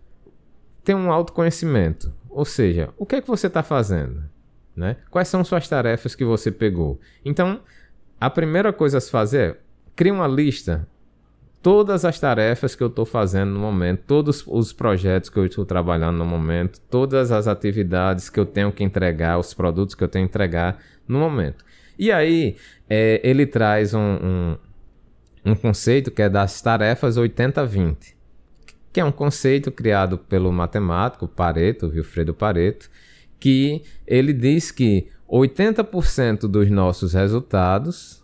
ter 0.83 0.93
um 0.93 1.11
autoconhecimento. 1.11 2.13
Ou 2.29 2.45
seja, 2.45 2.89
o 2.95 3.07
que 3.07 3.15
é 3.15 3.21
que 3.21 3.27
você 3.27 3.47
está 3.47 3.63
fazendo? 3.63 4.32
Né? 4.75 4.97
Quais 5.11 5.27
são 5.27 5.43
suas 5.43 5.67
tarefas 5.67 6.15
que 6.15 6.25
você 6.25 6.51
pegou? 6.51 6.99
Então, 7.23 7.61
a 8.19 8.29
primeira 8.29 8.73
coisa 8.73 8.97
a 8.97 9.01
se 9.01 9.11
fazer 9.11 9.51
é 9.51 9.57
criar 9.95 10.13
uma 10.13 10.27
lista. 10.27 10.87
Todas 11.61 12.03
as 12.03 12.19
tarefas 12.19 12.75
que 12.75 12.83
eu 12.83 12.87
estou 12.87 13.05
fazendo 13.05 13.51
no 13.51 13.59
momento, 13.59 14.03
todos 14.05 14.43
os 14.47 14.73
projetos 14.73 15.29
que 15.29 15.37
eu 15.37 15.45
estou 15.45 15.65
trabalhando 15.65 16.17
no 16.17 16.25
momento, 16.25 16.81
todas 16.89 17.31
as 17.31 17.47
atividades 17.47 18.29
que 18.29 18.39
eu 18.39 18.45
tenho 18.45 18.71
que 18.71 18.83
entregar, 18.83 19.37
os 19.37 19.53
produtos 19.53 19.95
que 19.95 20.03
eu 20.03 20.09
tenho 20.09 20.27
que 20.27 20.31
entregar 20.31 20.79
no 21.07 21.19
momento. 21.19 21.63
E 21.97 22.11
aí, 22.11 22.57
é, 22.89 23.21
ele 23.23 23.45
traz 23.45 23.93
um, 23.93 23.99
um, 23.99 24.57
um 25.45 25.55
conceito 25.55 26.11
que 26.11 26.21
é 26.21 26.27
das 26.27 26.61
tarefas 26.61 27.17
80-20 27.17 28.13
que 28.93 28.99
é 28.99 29.03
um 29.03 29.11
conceito 29.11 29.71
criado 29.71 30.19
pelo 30.19 30.51
matemático 30.51 31.27
Pareto, 31.27 31.87
Wilfredo 31.87 32.31
Pareto, 32.31 32.91
que 33.43 33.81
ele 34.07 34.31
diz 34.31 34.71
que 34.71 35.09
80% 35.29 36.47
dos 36.47 36.69
nossos 36.69 37.11
resultados 37.11 38.23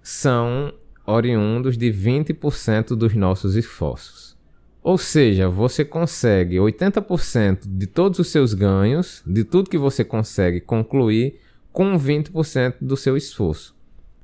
são 0.00 0.72
oriundos 1.04 1.76
de 1.76 1.92
20% 1.92 2.94
dos 2.94 3.16
nossos 3.16 3.56
esforços. 3.56 4.36
Ou 4.80 4.96
seja, 4.96 5.48
você 5.48 5.84
consegue 5.84 6.54
80% 6.58 7.62
de 7.66 7.88
todos 7.88 8.20
os 8.20 8.28
seus 8.28 8.54
ganhos, 8.54 9.24
de 9.26 9.42
tudo 9.42 9.68
que 9.68 9.76
você 9.76 10.04
consegue 10.04 10.60
concluir, 10.60 11.40
com 11.72 11.98
20% 11.98 12.74
do 12.80 12.96
seu 12.96 13.16
esforço. 13.16 13.74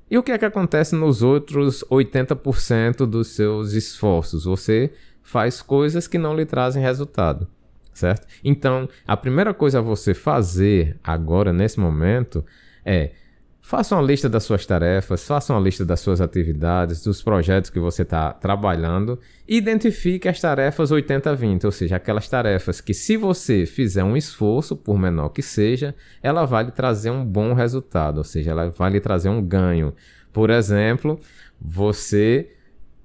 E 0.09 0.17
o 0.17 0.23
que 0.23 0.31
é 0.31 0.39
que 0.39 0.45
acontece 0.45 0.95
nos 0.95 1.25
outros 1.25 1.83
80% 1.91 3.05
dos 3.05 3.35
seus 3.35 3.73
esforços? 3.73 4.45
Você 4.45 4.93
faz 5.25 5.61
coisas 5.61 6.07
que 6.07 6.19
não 6.19 6.37
lhe 6.37 6.47
trazem 6.47 6.81
resultado, 6.81 7.49
certo? 8.01 8.27
Então, 8.43 8.89
a 9.07 9.17
primeira 9.17 9.55
coisa 9.55 9.79
a 9.79 9.83
você 9.83 10.15
fazer 10.15 10.99
agora, 11.03 11.53
nesse 11.53 11.79
momento, 11.79 12.45
é 12.85 13.11
Faça 13.71 13.95
uma 13.95 14.03
lista 14.03 14.29
das 14.29 14.43
suas 14.43 14.67
tarefas, 14.67 15.25
faça 15.25 15.53
uma 15.53 15.61
lista 15.61 15.85
das 15.85 16.01
suas 16.01 16.21
atividades, 16.21 17.05
dos 17.05 17.23
projetos 17.23 17.71
que 17.71 17.79
você 17.79 18.03
está 18.03 18.33
trabalhando 18.33 19.17
identifique 19.47 20.29
as 20.29 20.41
tarefas 20.41 20.91
80-20, 20.91 21.67
ou 21.67 21.71
seja, 21.71 21.95
aquelas 21.95 22.29
tarefas 22.29 22.81
que, 22.81 22.93
se 22.93 23.17
você 23.17 23.67
fizer 23.67 24.03
um 24.03 24.17
esforço, 24.17 24.77
por 24.77 24.99
menor 24.99 25.29
que 25.29 25.41
seja, 25.41 25.95
ela 26.21 26.45
vai 26.47 26.65
lhe 26.65 26.73
trazer 26.73 27.11
um 27.11 27.25
bom 27.25 27.53
resultado, 27.53 28.19
ou 28.19 28.25
seja, 28.25 28.51
ela 28.51 28.71
vai 28.71 28.91
lhe 28.91 28.99
trazer 28.99 29.29
um 29.29 29.41
ganho. 29.41 29.95
Por 30.33 30.51
exemplo, 30.51 31.21
você 31.61 32.51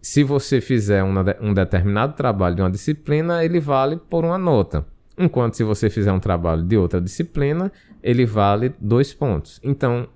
se 0.06 0.24
você 0.24 0.62
fizer 0.62 1.04
um, 1.04 1.52
determinado 1.52 2.14
trabalho 2.14 2.56
de 2.56 2.62
uma 2.62 2.70
disciplina, 2.70 3.44
ele 3.44 3.60
vale 3.60 3.98
por 3.98 4.24
uma 4.24 4.38
nota. 4.38 4.86
Enquanto 5.18 5.56
se 5.56 5.64
você 5.64 5.90
fizer 5.90 6.12
um 6.12 6.20
trabalho 6.20 6.62
de 6.62 6.78
outra 6.78 7.02
disciplina, 7.02 7.72
ele 8.04 8.24
vale 8.24 8.72
dois 8.80 9.16
pontos. 9.16 9.60
Então, 9.64 10.08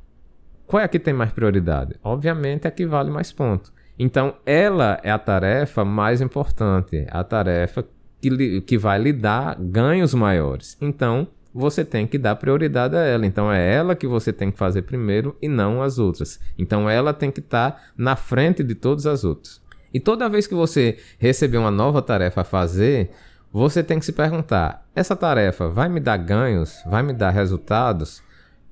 qual 0.68 0.80
é 0.80 0.84
a 0.84 0.88
que 0.88 1.00
tem 1.00 1.12
mais 1.12 1.32
prioridade? 1.32 1.96
Obviamente 2.04 2.68
a 2.68 2.72
que 2.72 2.86
vale 2.86 3.10
mais 3.10 3.32
pontos. 3.32 3.74
Então, 3.98 4.36
ela 4.46 5.00
é 5.02 5.10
a 5.10 5.18
tarefa 5.18 5.84
mais 5.84 6.22
importante, 6.22 7.08
a 7.10 7.24
tarefa 7.24 7.84
que, 8.22 8.62
que 8.62 8.78
vai 8.78 9.00
lhe 9.00 9.12
dar 9.12 9.58
ganhos 9.60 10.14
maiores. 10.14 10.78
Então, 10.80 11.28
você 11.52 11.84
tem 11.84 12.06
que 12.06 12.20
dar 12.20 12.36
prioridade 12.36 12.96
a 12.96 13.02
ela. 13.02 13.26
Então, 13.26 13.52
é 13.52 13.74
ela 13.74 13.96
que 13.96 14.06
você 14.06 14.32
tem 14.32 14.52
que 14.52 14.60
fazer 14.60 14.84
primeiro 14.84 15.36
e 15.42 15.48
não 15.48 15.82
as 15.82 15.98
outras. 15.98 16.40
Então, 16.60 16.88
ela 16.88 17.12
tem 17.12 17.32
que 17.32 17.40
estar 17.40 17.72
tá 17.72 17.82
na 17.98 18.16
frente 18.16 18.64
de 18.64 18.76
todas 18.76 19.08
as 19.08 19.24
outras. 19.24 19.68
E 19.94 20.00
toda 20.00 20.30
vez 20.30 20.48
que 20.48 20.54
você 20.54 20.98
receber 21.18 21.58
uma 21.58 21.72
nova 21.72 22.02
tarefa 22.02 22.42
a 22.42 22.46
fazer, 22.46 23.12
você 23.52 23.84
tem 23.84 24.00
que 24.00 24.06
se 24.06 24.12
perguntar: 24.12 24.88
essa 24.96 25.16
tarefa 25.16 25.68
vai 25.68 25.90
me 25.90 26.00
dar 26.00 26.18
ganhos? 26.18 26.82
Vai 26.86 27.04
me 27.04 27.14
dar 27.14 27.32
resultados? 27.32 28.22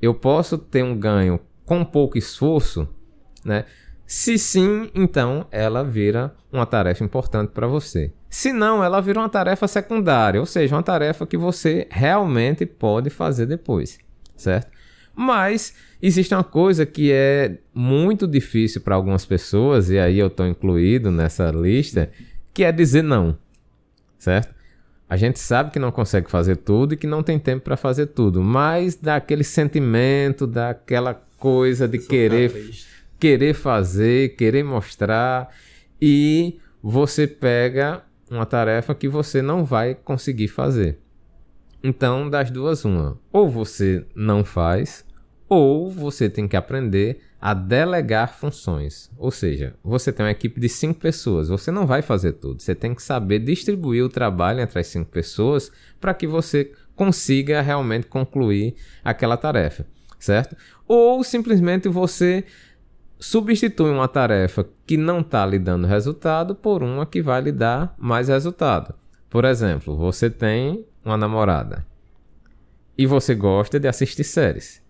Eu 0.02 0.14
posso 0.14 0.58
ter 0.58 0.84
um 0.84 0.98
ganho 0.98 1.40
com 1.66 1.84
pouco 1.84 2.18
esforço? 2.18 2.88
Né? 3.44 3.66
Se 4.06 4.38
sim, 4.38 4.90
então 4.96 5.48
ela 5.52 5.84
vira 5.84 6.34
uma 6.52 6.66
tarefa 6.66 7.04
importante 7.04 7.52
para 7.52 7.68
você. 7.68 8.14
Se 8.30 8.54
não, 8.54 8.84
ela 8.84 9.02
vira 9.02 9.20
uma 9.20 9.30
tarefa 9.30 9.68
secundária, 9.68 10.40
ou 10.40 10.46
seja, 10.46 10.76
uma 10.76 10.84
tarefa 10.84 11.26
que 11.26 11.38
você 11.38 11.88
realmente 11.90 12.66
pode 12.66 13.10
fazer 13.10 13.46
depois, 13.46 14.00
certo? 14.36 14.77
Mas 15.20 15.74
existe 16.00 16.32
uma 16.32 16.44
coisa 16.44 16.86
que 16.86 17.12
é 17.12 17.58
muito 17.74 18.28
difícil 18.28 18.82
para 18.82 18.94
algumas 18.94 19.26
pessoas, 19.26 19.90
e 19.90 19.98
aí 19.98 20.20
eu 20.20 20.28
estou 20.28 20.46
incluído 20.46 21.10
nessa 21.10 21.50
lista, 21.50 22.12
que 22.54 22.64
é 22.64 22.72
dizer 22.72 23.02
não. 23.02 23.36
Certo? 24.20 24.54
A 25.10 25.18
gente 25.18 25.40
sabe 25.40 25.72
que 25.72 25.80
não 25.80 25.92
consegue 25.92 26.30
fazer 26.30 26.58
tudo 26.58 26.94
e 26.94 26.98
que 26.98 27.08
não 27.08 27.24
tem 27.24 27.40
tempo 27.40 27.64
para 27.64 27.76
fazer 27.76 28.08
tudo, 28.08 28.44
mas 28.44 28.96
dá 28.96 29.16
aquele 29.16 29.44
sentimento, 29.44 30.46
daquela 30.46 31.16
coisa 31.40 31.88
de 31.88 31.98
querer, 31.98 32.70
querer 33.20 33.56
fazer, 33.56 34.36
querer 34.36 34.64
mostrar, 34.64 35.50
e 36.00 36.60
você 36.84 37.26
pega 37.26 38.04
uma 38.30 38.46
tarefa 38.46 38.94
que 38.94 39.08
você 39.08 39.42
não 39.42 39.66
vai 39.66 39.96
conseguir 39.96 40.50
fazer. 40.50 41.00
Então, 41.84 42.30
das 42.30 42.52
duas, 42.52 42.86
uma. 42.86 43.18
Ou 43.32 43.50
você 43.50 44.06
não 44.14 44.44
faz, 44.44 45.07
ou 45.50 45.90
você 45.90 46.30
tem 46.30 46.48
que 46.48 46.58
aprender 46.58 47.22
a 47.40 47.54
delegar 47.54 48.34
funções. 48.34 49.10
Ou 49.18 49.32
seja, 49.32 49.76
você 49.84 50.12
tem 50.12 50.26
uma 50.26 50.32
equipe 50.32 50.60
de 50.60 50.68
cinco 50.68 51.00
pessoas, 51.00 51.50
você 51.50 51.72
não 51.72 51.86
vai 51.86 52.02
fazer 52.02 52.34
tudo. 52.34 52.62
Você 52.62 52.76
tem 52.76 52.94
que 52.94 53.02
saber 53.02 53.40
distribuir 53.40 54.04
o 54.04 54.10
trabalho 54.10 54.60
entre 54.60 54.80
as 54.80 54.88
cinco 54.88 55.10
pessoas 55.12 55.72
para 56.02 56.14
que 56.14 56.28
você 56.28 56.72
consiga 56.96 57.62
realmente 57.62 58.08
concluir 58.08 58.76
aquela 59.04 59.38
tarefa, 59.38 59.86
certo? 60.20 60.56
Ou 60.88 61.24
simplesmente 61.24 61.88
você 61.88 62.44
substitui 63.20 63.92
uma 63.92 64.08
tarefa 64.08 64.68
que 64.86 64.98
não 64.98 65.22
está 65.22 65.46
lhe 65.46 65.60
dando 65.60 65.88
resultado 65.88 66.56
por 66.56 66.84
uma 66.84 67.06
que 67.06 67.22
vai 67.22 67.42
lhe 67.42 67.52
dar 67.52 67.96
mais 67.98 68.28
resultado. 68.28 68.94
Por 69.30 69.46
exemplo, 69.46 69.96
você 69.96 70.30
tem 70.30 70.86
uma 71.06 71.18
namorada 71.18 71.86
e 72.98 73.06
você 73.06 73.36
gosta 73.36 73.80
de 73.80 73.88
assistir 73.88 74.24
séries. 74.24 74.82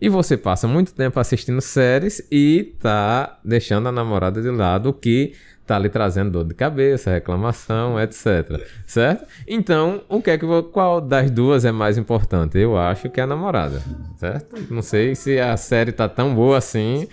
E 0.00 0.08
você 0.08 0.36
passa 0.36 0.66
muito 0.68 0.94
tempo 0.94 1.18
assistindo 1.18 1.60
séries 1.60 2.26
e 2.30 2.74
tá 2.80 3.38
deixando 3.44 3.88
a 3.88 3.92
namorada 3.92 4.42
de 4.42 4.50
lado, 4.50 4.90
o 4.90 4.92
que 4.92 5.34
tá 5.66 5.78
lhe 5.78 5.88
trazendo 5.88 6.30
dor 6.30 6.44
de 6.44 6.54
cabeça, 6.54 7.10
reclamação, 7.10 7.98
etc. 7.98 8.60
Certo? 8.86 9.26
Então, 9.46 10.02
o 10.08 10.20
que 10.20 10.30
é 10.30 10.38
que 10.38 10.46
qual 10.72 11.00
das 11.00 11.30
duas 11.30 11.64
é 11.64 11.72
mais 11.72 11.96
importante? 11.96 12.58
Eu 12.58 12.76
acho 12.76 13.08
que 13.08 13.20
é 13.20 13.22
a 13.22 13.26
namorada, 13.26 13.82
certo? 14.16 14.56
Não 14.72 14.82
sei 14.82 15.14
se 15.14 15.38
a 15.38 15.56
série 15.56 15.92
tá 15.92 16.08
tão 16.08 16.34
boa 16.34 16.58
assim, 16.58 17.08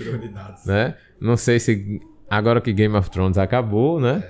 né? 0.65 0.95
Não 1.19 1.37
sei 1.37 1.59
se 1.59 2.01
agora 2.29 2.59
que 2.59 2.73
Game 2.73 2.95
of 2.95 3.09
Thrones 3.09 3.37
acabou, 3.37 3.99
né? 3.99 4.23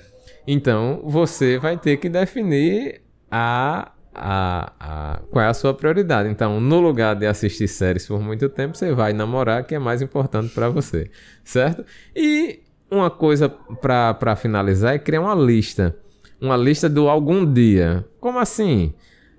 Então, 0.45 1.01
você 1.03 1.57
vai 1.57 1.77
ter 1.77 1.97
que 1.97 2.09
definir 2.09 3.01
a 3.29 3.91
a, 4.13 4.73
a, 4.79 5.19
qual 5.29 5.43
é 5.43 5.47
a 5.47 5.53
sua 5.53 5.73
prioridade. 5.73 6.29
Então, 6.29 6.59
no 6.59 6.79
lugar 6.79 7.15
de 7.15 7.25
assistir 7.25 7.67
séries 7.67 8.07
por 8.07 8.19
muito 8.21 8.49
tempo, 8.49 8.77
você 8.77 8.93
vai 8.93 9.13
namorar, 9.13 9.63
que 9.63 9.75
é 9.75 9.79
mais 9.79 10.01
importante 10.01 10.53
para 10.53 10.69
você, 10.69 11.09
certo? 11.43 11.85
E 12.15 12.59
uma 12.89 13.09
coisa 13.09 13.49
para 13.49 14.35
finalizar 14.35 14.95
é 14.95 14.99
criar 14.99 15.21
uma 15.21 15.35
lista. 15.35 15.95
Uma 16.39 16.57
lista 16.57 16.89
do 16.89 17.07
algum 17.07 17.45
dia. 17.45 18.05
Como 18.19 18.39
assim? 18.39 18.93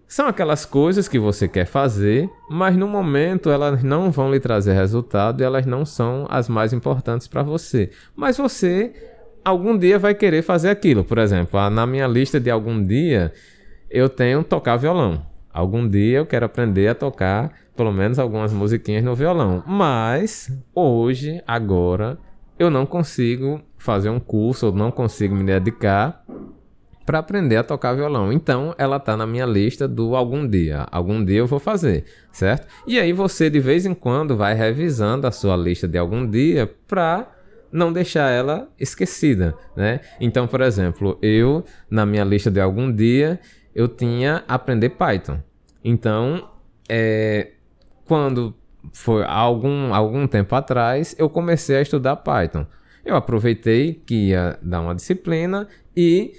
São 0.07 0.26
aquelas 0.29 0.67
coisas 0.67 1.09
que 1.09 1.19
você 1.19 1.49
quer 1.49 1.64
fazer, 1.64 2.31
mas 2.50 2.76
no 2.76 2.87
momento 2.87 3.50
elas 3.50 3.83
não 3.83 4.11
vão 4.11 4.31
lhe 4.31 4.38
trazer 4.38 4.75
resultado 4.75 5.41
e 5.41 5.45
elas 5.45 5.64
não 5.64 5.87
são 5.87 6.26
as 6.29 6.50
mais 6.50 6.73
importantes 6.73 7.26
para 7.26 7.43
você. 7.43 7.91
Mas 8.14 8.37
você 8.37 8.93
algum 9.45 9.76
dia 9.76 9.99
vai 9.99 10.14
querer 10.14 10.43
fazer 10.43 10.69
aquilo. 10.69 11.05
Por 11.05 11.19
exemplo, 11.19 11.59
na 11.71 11.87
minha 11.87 12.07
lista 12.07 12.38
de 12.38 12.50
algum 12.50 12.83
dia, 12.83 13.33
eu 13.93 14.09
tenho 14.09 14.43
tocar 14.43 14.77
violão. 14.77 15.25
Algum 15.53 15.87
dia 15.87 16.19
eu 16.19 16.27
quero 16.27 16.47
aprender 16.47 16.89
a 16.89 16.95
tocar 16.95 17.53
pelo 17.77 17.93
menos 17.93 18.19
algumas 18.19 18.53
musiquinhas 18.53 19.05
no 19.05 19.15
violão. 19.15 19.63
Mas 19.67 20.51
hoje, 20.75 21.43
agora, 21.47 22.19
eu 22.59 22.71
não 22.71 22.87
consigo 22.87 23.61
fazer 23.77 24.09
um 24.09 24.21
curso, 24.21 24.67
ou 24.67 24.73
não 24.73 24.91
consigo 24.91 25.35
me 25.35 25.45
dedicar 25.45 26.25
para 27.05 27.19
aprender 27.19 27.57
a 27.57 27.65
tocar 27.65 27.95
violão. 27.95 28.33
Então, 28.33 28.75
ela 28.79 28.99
tá 29.01 29.17
na 29.17 29.27
minha 29.27 29.45
lista 29.45 29.89
do 29.89 30.15
algum 30.15 30.47
dia. 30.47 30.87
Algum 30.91 31.23
dia 31.25 31.39
eu 31.39 31.47
vou 31.47 31.59
fazer, 31.59 32.05
certo? 32.31 32.67
E 32.87 32.99
aí 32.99 33.13
você 33.13 33.51
de 33.51 33.61
vez 33.61 33.85
em 33.85 33.95
quando 33.95 34.37
vai 34.37 34.55
revisando 34.55 35.27
a 35.27 35.33
sua 35.33 35.57
lista 35.57 35.89
de 35.89 35.99
algum 35.99 36.27
dia 36.29 36.73
para 36.87 37.29
não 37.73 37.93
deixar 37.93 38.31
ela 38.31 38.69
esquecida, 38.79 39.55
né? 39.75 40.01
Então, 40.21 40.47
por 40.47 40.61
exemplo, 40.61 41.19
eu 41.23 41.65
na 41.91 42.05
minha 42.05 42.23
lista 42.23 42.51
de 42.51 42.61
algum 42.61 42.93
dia 42.93 43.41
eu 43.75 43.88
tinha 43.88 44.45
aprender 44.47 44.91
Python. 44.91 45.38
Então, 45.85 46.49
é, 46.88 47.52
quando 48.07 48.55
foi 48.93 49.25
algum, 49.25 49.95
algum 49.95 50.26
tempo 50.26 50.55
atrás, 50.55 51.14
eu 51.19 51.29
comecei 51.29 51.76
a 51.76 51.83
estudar 51.83 52.17
Python. 52.17 52.67
Eu 53.05 53.17
aproveitei 53.17 53.95
que 53.95 54.29
ia 54.29 54.59
dar 54.62 54.81
uma 54.81 54.95
disciplina 54.95 55.67
e 55.97 56.33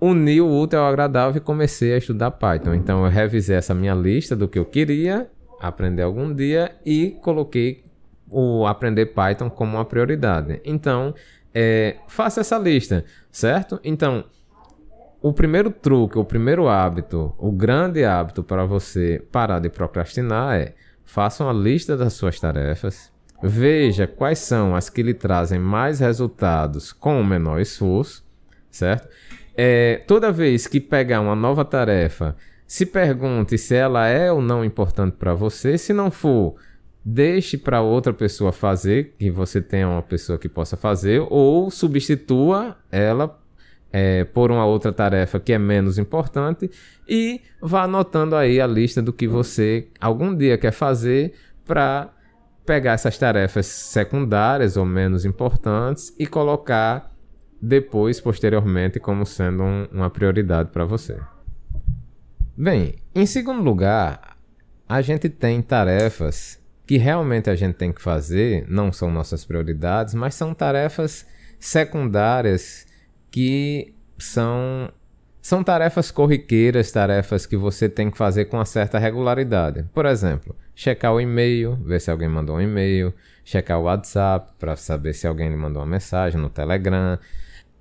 uni 0.00 0.40
o 0.40 0.60
útil 0.60 0.80
ao 0.80 0.86
agradável 0.86 1.38
e 1.38 1.40
comecei 1.40 1.94
a 1.94 1.98
estudar 1.98 2.32
Python. 2.32 2.74
Então 2.74 3.04
eu 3.04 3.10
revisei 3.10 3.56
essa 3.56 3.74
minha 3.74 3.94
lista 3.94 4.34
do 4.34 4.48
que 4.48 4.58
eu 4.58 4.64
queria 4.64 5.30
aprender 5.60 6.02
algum 6.02 6.34
dia 6.34 6.74
e 6.84 7.16
coloquei 7.22 7.84
o 8.28 8.66
aprender 8.66 9.06
Python 9.06 9.48
como 9.48 9.76
uma 9.76 9.84
prioridade. 9.84 10.60
Então, 10.64 11.14
é, 11.54 11.96
faça 12.08 12.40
essa 12.40 12.58
lista, 12.58 13.04
certo? 13.30 13.78
Então, 13.84 14.24
o 15.22 15.32
primeiro 15.32 15.70
truque, 15.70 16.18
o 16.18 16.24
primeiro 16.24 16.68
hábito, 16.68 17.32
o 17.38 17.52
grande 17.52 18.04
hábito 18.04 18.42
para 18.42 18.64
você 18.64 19.22
parar 19.30 19.60
de 19.60 19.70
procrastinar 19.70 20.56
é 20.56 20.74
faça 21.04 21.44
uma 21.44 21.52
lista 21.52 21.96
das 21.96 22.14
suas 22.14 22.40
tarefas, 22.40 23.12
veja 23.42 24.06
quais 24.06 24.40
são 24.40 24.74
as 24.74 24.90
que 24.90 25.02
lhe 25.02 25.14
trazem 25.14 25.60
mais 25.60 26.00
resultados 26.00 26.92
com 26.92 27.20
o 27.20 27.24
menor 27.24 27.60
esforço, 27.60 28.24
certo? 28.70 29.08
É, 29.56 30.02
toda 30.08 30.32
vez 30.32 30.66
que 30.66 30.80
pegar 30.80 31.20
uma 31.20 31.36
nova 31.36 31.64
tarefa, 31.64 32.34
se 32.66 32.86
pergunte 32.86 33.58
se 33.58 33.74
ela 33.74 34.08
é 34.08 34.32
ou 34.32 34.40
não 34.40 34.64
importante 34.64 35.16
para 35.18 35.34
você. 35.34 35.76
Se 35.76 35.92
não 35.92 36.10
for, 36.10 36.54
deixe 37.04 37.58
para 37.58 37.82
outra 37.82 38.14
pessoa 38.14 38.50
fazer, 38.50 39.14
que 39.18 39.30
você 39.30 39.60
tenha 39.60 39.86
uma 39.86 40.02
pessoa 40.02 40.38
que 40.38 40.48
possa 40.48 40.74
fazer, 40.74 41.22
ou 41.28 41.70
substitua 41.70 42.76
ela 42.90 43.41
é, 43.92 44.24
por 44.24 44.50
uma 44.50 44.64
outra 44.64 44.92
tarefa 44.92 45.38
que 45.38 45.52
é 45.52 45.58
menos 45.58 45.98
importante 45.98 46.70
e 47.06 47.40
vá 47.60 47.82
anotando 47.82 48.34
aí 48.34 48.60
a 48.60 48.66
lista 48.66 49.02
do 49.02 49.12
que 49.12 49.28
você 49.28 49.88
algum 50.00 50.34
dia 50.34 50.56
quer 50.56 50.72
fazer 50.72 51.34
para 51.64 52.10
pegar 52.64 52.92
essas 52.92 53.18
tarefas 53.18 53.66
secundárias 53.66 54.76
ou 54.76 54.86
menos 54.86 55.24
importantes 55.24 56.14
e 56.18 56.26
colocar 56.26 57.12
depois, 57.60 58.20
posteriormente, 58.20 58.98
como 58.98 59.24
sendo 59.24 59.62
um, 59.62 59.86
uma 59.92 60.10
prioridade 60.10 60.70
para 60.70 60.84
você. 60.84 61.16
Bem, 62.56 62.96
em 63.14 63.24
segundo 63.24 63.62
lugar, 63.62 64.36
a 64.88 65.00
gente 65.00 65.28
tem 65.28 65.62
tarefas 65.62 66.60
que 66.86 66.98
realmente 66.98 67.48
a 67.48 67.54
gente 67.54 67.76
tem 67.76 67.92
que 67.92 68.02
fazer, 68.02 68.66
não 68.68 68.92
são 68.92 69.10
nossas 69.10 69.44
prioridades, 69.44 70.12
mas 70.14 70.34
são 70.34 70.52
tarefas 70.52 71.24
secundárias 71.58 72.86
que 73.32 73.94
são 74.18 74.92
são 75.40 75.64
tarefas 75.64 76.12
corriqueiras, 76.12 76.92
tarefas 76.92 77.44
que 77.46 77.56
você 77.56 77.88
tem 77.88 78.12
que 78.12 78.16
fazer 78.16 78.44
com 78.44 78.58
uma 78.58 78.64
certa 78.64 78.96
regularidade. 78.96 79.84
Por 79.92 80.06
exemplo, 80.06 80.54
checar 80.72 81.12
o 81.12 81.20
e-mail, 81.20 81.74
ver 81.84 82.00
se 82.00 82.12
alguém 82.12 82.28
mandou 82.28 82.56
um 82.56 82.60
e-mail, 82.60 83.12
checar 83.44 83.80
o 83.80 83.84
WhatsApp 83.84 84.52
para 84.56 84.76
saber 84.76 85.12
se 85.14 85.26
alguém 85.26 85.48
lhe 85.48 85.56
mandou 85.56 85.82
uma 85.82 85.88
mensagem 85.88 86.40
no 86.40 86.48
Telegram. 86.48 87.18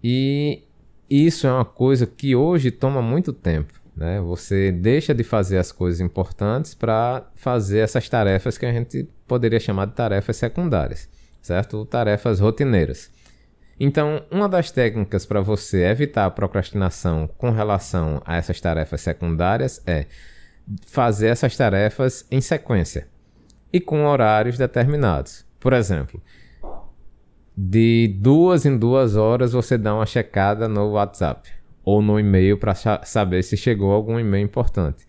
E 0.04 0.64
isso 1.08 1.46
é 1.46 1.52
uma 1.52 1.64
coisa 1.64 2.08
que 2.08 2.36
hoje 2.36 2.72
toma 2.72 3.00
muito 3.00 3.32
tempo. 3.32 3.80
Né? 3.96 4.20
Você 4.22 4.72
deixa 4.72 5.14
de 5.14 5.24
fazer 5.24 5.60
as 5.60 5.72
coisas 5.72 6.02
importantes 6.02 6.74
para 6.74 7.30
fazer 7.36 7.80
essas 7.80 8.10
tarefas 8.10 8.58
que 8.58 8.66
a 8.66 8.74
gente 8.74 9.08
poderia 9.28 9.60
chamar 9.60 9.86
de 9.86 9.94
tarefas 9.94 10.38
secundárias, 10.38 11.08
certo? 11.44 11.86
Tarefas 11.86 12.40
rotineiras. 12.40 13.12
Então, 13.84 14.22
uma 14.30 14.48
das 14.48 14.70
técnicas 14.70 15.26
para 15.26 15.42
você 15.42 15.86
evitar 15.86 16.28
a 16.28 16.30
procrastinação 16.30 17.28
com 17.36 17.50
relação 17.50 18.22
a 18.24 18.36
essas 18.36 18.62
tarefas 18.62 19.02
secundárias 19.02 19.82
é 19.88 20.06
fazer 20.86 21.30
essas 21.30 21.58
tarefas 21.58 22.24
em 22.30 22.40
sequência 22.42 23.08
e 23.74 23.80
com 23.80 24.06
horários 24.06 24.56
determinados. 24.56 25.44
Por 25.60 25.74
exemplo, 25.74 26.22
de 27.58 28.16
duas 28.20 28.68
em 28.68 28.78
duas 28.78 29.16
horas 29.16 29.52
você 29.52 29.80
dá 29.80 29.96
uma 29.96 30.06
checada 30.06 30.68
no 30.68 30.92
WhatsApp 30.92 31.50
ou 31.84 32.04
no 32.04 32.20
e-mail 32.20 32.60
para 32.60 32.76
saber 32.76 33.42
se 33.42 33.58
chegou 33.58 33.92
algum 33.92 34.20
e-mail 34.20 34.46
importante. 34.46 35.08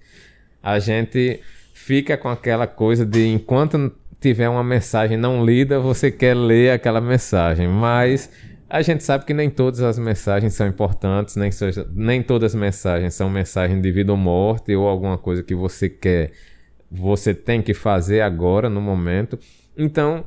A 0.63 0.79
gente 0.79 1.43
fica 1.75 2.17
com 2.17 2.31
aquela 2.31 2.67
coisa 2.67 3.05
de 3.05 3.27
enquanto 3.27 3.93
tiver 4.19 4.49
uma 4.49 4.65
mensagem 4.65 5.19
não 5.19 5.45
lida, 5.45 5.79
você 5.79 6.11
quer 6.11 6.35
ler 6.35 6.71
aquela 6.71 7.03
mensagem, 7.03 7.69
mas 7.69 8.31
a 8.73 8.83
gente 8.83 9.05
sabe 9.05 9.25
que 9.25 9.35
nem 9.35 9.51
todas 9.51 9.81
as 9.83 9.99
mensagens 9.99 10.55
são 10.55 10.67
importantes, 10.67 11.37
nem, 11.37 11.51
seja, 11.51 11.87
nem 11.95 12.23
todas 12.23 12.55
as 12.55 12.61
mensagens 12.61 13.15
são 13.15 13.29
mensagens 13.29 13.81
de 13.83 13.93
vida 13.93 14.13
ou 14.13 14.19
morte 14.19 14.75
ou 14.75 14.89
alguma 14.89 15.19
coisa 15.19 15.43
que 15.43 15.55
você 15.55 15.89
quer, 15.89 16.33
você 16.91 17.35
tem 17.35 17.61
que 17.61 17.75
fazer 17.75 18.23
agora, 18.23 18.69
no 18.69 18.81
momento. 18.81 19.39
Então, 19.77 20.25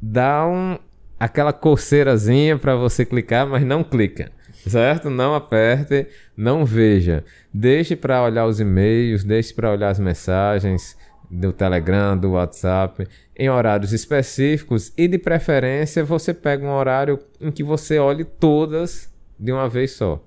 dá 0.00 0.46
um, 0.46 0.78
aquela 1.18 1.52
coceirazinha 1.52 2.58
para 2.58 2.76
você 2.76 3.04
clicar, 3.04 3.46
mas 3.46 3.64
não 3.64 3.82
clica 3.82 4.30
certo? 4.68 5.10
Não 5.10 5.34
aperte, 5.34 6.06
não 6.36 6.64
veja. 6.64 7.24
Deixe 7.52 7.96
para 7.96 8.22
olhar 8.22 8.46
os 8.46 8.60
e-mails, 8.60 9.24
deixe 9.24 9.52
para 9.52 9.70
olhar 9.70 9.90
as 9.90 9.98
mensagens 9.98 10.96
do 11.30 11.52
Telegram, 11.52 12.16
do 12.16 12.32
WhatsApp, 12.32 13.06
em 13.42 13.50
horários 13.50 13.92
específicos 13.92 14.92
e 14.96 15.08
de 15.08 15.18
preferência 15.18 16.04
você 16.04 16.32
pega 16.32 16.64
um 16.64 16.70
horário 16.70 17.18
em 17.40 17.50
que 17.50 17.64
você 17.64 17.98
olhe 17.98 18.24
todas 18.24 19.12
de 19.36 19.50
uma 19.50 19.68
vez 19.68 19.90
só. 19.90 20.24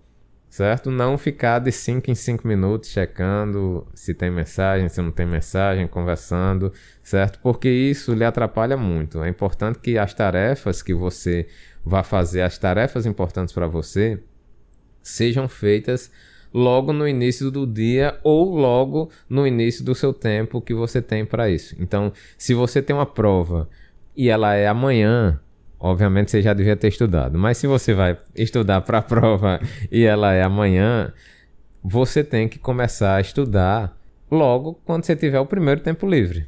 Certo? 0.49 0.91
Não 0.91 1.17
ficar 1.17 1.59
de 1.59 1.71
5 1.71 2.11
em 2.11 2.15
5 2.15 2.45
minutos 2.45 2.89
checando 2.89 3.87
se 3.93 4.13
tem 4.13 4.29
mensagem, 4.29 4.89
se 4.89 5.01
não 5.01 5.11
tem 5.11 5.25
mensagem, 5.25 5.87
conversando, 5.87 6.73
certo? 7.01 7.39
Porque 7.39 7.69
isso 7.69 8.13
lhe 8.13 8.25
atrapalha 8.25 8.75
muito. 8.75 9.23
É 9.23 9.29
importante 9.29 9.79
que 9.79 9.97
as 9.97 10.13
tarefas 10.13 10.81
que 10.81 10.93
você 10.93 11.47
vá 11.85 12.03
fazer 12.03 12.41
as 12.41 12.57
tarefas 12.57 13.05
importantes 13.05 13.53
para 13.53 13.67
você 13.67 14.19
sejam 15.01 15.47
feitas 15.47 16.11
logo 16.55 16.93
no 16.93 17.05
início 17.05 17.51
do 17.51 17.67
dia 17.67 18.17
ou 18.23 18.55
logo 18.55 19.09
no 19.29 19.45
início 19.45 19.83
do 19.83 19.93
seu 19.93 20.13
tempo 20.13 20.61
que 20.61 20.73
você 20.73 21.01
tem 21.01 21.25
para 21.25 21.49
isso. 21.49 21.75
Então, 21.77 22.13
se 22.37 22.53
você 22.53 22.81
tem 22.81 22.95
uma 22.95 23.05
prova 23.05 23.67
e 24.15 24.29
ela 24.29 24.55
é 24.55 24.65
amanhã, 24.65 25.37
obviamente 25.77 26.31
você 26.31 26.41
já 26.41 26.53
devia 26.53 26.77
ter 26.77 26.87
estudado, 26.87 27.37
mas 27.37 27.57
se 27.57 27.67
você 27.67 27.93
vai 27.93 28.17
estudar 28.33 28.79
para 28.81 28.99
a 28.99 29.01
prova 29.03 29.59
e 29.91 30.05
ela 30.05 30.31
é 30.33 30.43
amanhã, 30.43 31.11
você 31.83 32.23
tem 32.23 32.47
que 32.47 32.57
começar 32.57 33.17
a 33.17 33.21
estudar 33.21 33.99
logo 34.31 34.79
quando 34.85 35.03
você 35.03 35.13
tiver 35.13 35.41
o 35.41 35.45
primeiro 35.45 35.81
tempo 35.81 36.07
livre. 36.07 36.47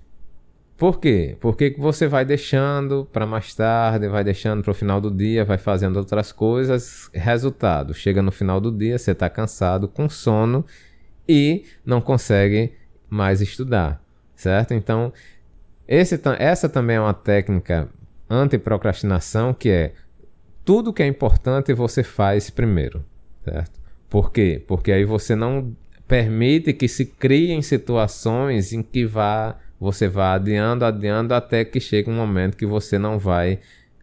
Por 0.77 0.99
quê? 0.99 1.35
Porque 1.39 1.75
você 1.75 2.07
vai 2.07 2.23
deixando 2.23 3.07
para 3.11 3.25
mais 3.25 3.55
tarde, 3.55 4.07
vai 4.07 4.23
deixando 4.23 4.61
para 4.61 4.69
o 4.69 4.75
final 4.75 5.01
do 5.01 5.09
dia, 5.09 5.43
vai 5.43 5.57
fazendo 5.57 5.97
outras 5.97 6.31
coisas. 6.31 7.09
Resultado: 7.11 7.95
chega 7.95 8.21
no 8.21 8.31
final 8.31 8.61
do 8.61 8.71
dia, 8.71 8.99
você 8.99 9.11
está 9.11 9.27
cansado, 9.27 9.87
com 9.87 10.07
sono 10.07 10.63
e 11.27 11.65
não 11.83 11.99
consegue 11.99 12.73
mais 13.09 13.41
estudar, 13.41 13.99
certo? 14.35 14.75
Então, 14.75 15.11
esse, 15.87 16.19
essa 16.37 16.69
também 16.69 16.97
é 16.97 17.01
uma 17.01 17.13
técnica 17.13 17.89
anti-procrastinação 18.29 19.53
que 19.55 19.69
é 19.69 19.93
tudo 20.63 20.93
que 20.93 21.01
é 21.01 21.07
importante 21.07 21.73
você 21.73 22.03
faz 22.03 22.51
primeiro, 22.51 23.03
certo? 23.43 23.79
Por 24.07 24.31
quê? 24.31 24.63
Porque 24.67 24.91
aí 24.91 25.05
você 25.05 25.35
não 25.35 25.75
permite 26.07 26.71
que 26.71 26.87
se 26.87 27.05
criem 27.05 27.61
situações 27.61 28.71
em 28.73 28.83
que 28.83 29.05
vá 29.05 29.57
você 29.79 30.07
vai 30.07 30.35
adiando, 30.35 30.85
adiando 30.85 31.33
até 31.33 31.63
que 31.63 31.79
chega 31.79 32.09
um 32.09 32.15
momento 32.15 32.57
que 32.57 32.65
você 32.65 32.97
não 32.97 33.19
vai 33.19 33.59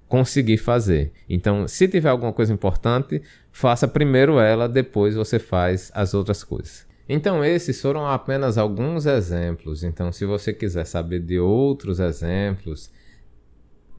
conseguir 0.08 0.58
fazer. 0.58 1.12
Então, 1.28 1.66
se 1.66 1.88
tiver 1.88 2.08
alguma 2.08 2.32
coisa 2.32 2.52
importante, 2.52 3.20
faça 3.50 3.88
primeiro 3.88 4.38
ela, 4.38 4.68
depois 4.68 5.14
você 5.14 5.38
faz 5.38 5.90
as 5.94 6.14
outras 6.14 6.44
coisas. 6.44 6.87
Então, 7.08 7.44
esses 7.44 7.80
foram 7.80 8.06
apenas 8.06 8.56
alguns 8.56 9.06
exemplos. 9.06 9.82
Então, 9.82 10.12
se 10.12 10.24
você 10.24 10.52
quiser 10.52 10.87
saber 10.87 11.20
de 11.20 11.38
outros 11.38 12.00
exemplos, 12.00 12.90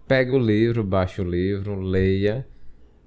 pegue 0.07 0.31
o 0.31 0.39
livro, 0.39 0.83
baixe 0.83 1.21
o 1.21 1.29
livro, 1.29 1.79
leia. 1.79 2.47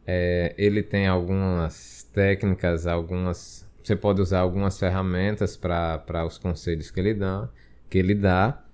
É, 0.07 0.54
ele 0.57 0.83
tem 0.83 1.07
algumas 1.07 2.09
técnicas, 2.12 2.87
algumas. 2.87 3.66
Você 3.83 3.96
pode 3.96 4.20
usar 4.20 4.40
algumas 4.40 4.78
ferramentas 4.78 5.57
para 5.57 6.24
os 6.26 6.38
conselhos 6.38 6.90
que 6.90 7.00
ele 7.00 7.14
dá 7.14 7.48
que 7.88 7.98
ele 7.98 8.14
dá. 8.14 8.64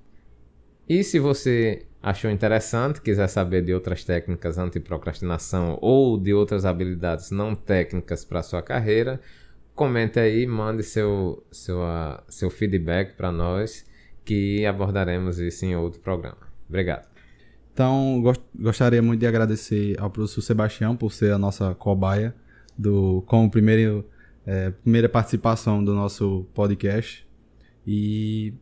E 0.89 1.03
se 1.03 1.19
você 1.19 1.87
achou 2.03 2.31
interessante, 2.31 3.01
quiser 3.01 3.29
saber 3.29 3.63
de 3.63 3.73
outras 3.73 4.05
técnicas 4.05 4.59
anti-procrastinação 4.59 5.79
ou 5.81 6.19
de 6.19 6.35
outras 6.35 6.65
habilidades 6.65 7.31
não 7.31 7.55
técnicas 7.55 8.25
para 8.25 8.43
sua 8.43 8.61
carreira, 8.61 9.21
comente 9.75 10.21
aí, 10.21 10.47
mande 10.47 10.83
seu, 10.83 11.43
seu, 11.51 11.79
seu 12.29 12.51
feedback 12.51 13.15
para 13.15 13.33
nós, 13.33 13.87
que 14.25 14.65
abordaremos 14.67 15.39
isso 15.39 15.65
em 15.65 15.75
outro 15.77 16.01
programa. 16.01 16.39
Obrigado. 16.69 17.09
Então, 17.73 18.21
gost 18.23 18.43
gostaria 18.55 19.03
muito 19.03 19.21
de 19.21 19.27
agradecer 19.27 19.97
ao 19.99 20.09
professor 20.09 20.43
Sebastião 20.43 20.97
por 20.97 21.13
ser 21.13 21.33
a 21.33 21.39
nossa 21.39 21.75
cobaia 21.75 22.35
do, 22.79 23.23
como 23.27 23.51
primeiro, 23.51 24.09
é, 24.47 24.71
primeira 24.71 25.09
participação 25.09 25.85
do 25.85 25.93
nosso 25.93 26.47
podcast. 26.55 27.27
E 27.87 28.55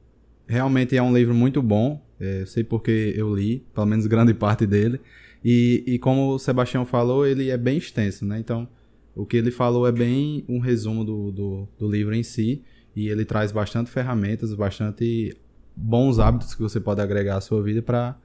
realmente 0.46 0.96
é 0.96 1.02
um 1.02 1.14
livro 1.14 1.34
muito 1.34 1.62
bom. 1.62 2.04
É, 2.20 2.44
sei 2.46 2.62
porque 2.62 3.12
eu 3.16 3.34
li, 3.34 3.66
pelo 3.74 3.86
menos 3.86 4.06
grande 4.06 4.32
parte 4.32 4.66
dele. 4.66 5.00
E, 5.44 5.82
e 5.86 5.98
como 5.98 6.34
o 6.34 6.38
Sebastião 6.38 6.86
falou, 6.86 7.26
ele 7.26 7.50
é 7.50 7.56
bem 7.56 7.76
extenso, 7.78 8.24
né? 8.24 8.38
Então, 8.38 8.68
O 9.14 9.26
que 9.26 9.36
ele 9.36 9.50
falou 9.50 9.86
é 9.86 9.92
bem 9.92 10.44
um 10.48 10.58
resumo 10.58 11.04
do, 11.04 11.30
do, 11.30 11.68
do 11.78 11.90
livro 11.90 12.14
em 12.14 12.22
si, 12.22 12.62
e 12.96 13.08
ele 13.08 13.24
traz 13.24 13.52
bastante 13.52 13.90
ferramentas, 13.90 14.54
bastante 14.54 15.36
bons 15.76 16.18
hábitos 16.18 16.54
que 16.54 16.62
você 16.62 16.80
pode 16.80 17.00
agregar 17.00 17.36
à 17.36 17.40
sua 17.40 17.62
vida 17.62 17.82
para 17.82 18.16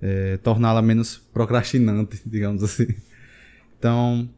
é, 0.00 0.36
torná-la 0.36 0.82
menos 0.82 1.16
procrastinante, 1.16 2.20
digamos 2.26 2.62
assim. 2.62 2.86
Então, 3.78 4.28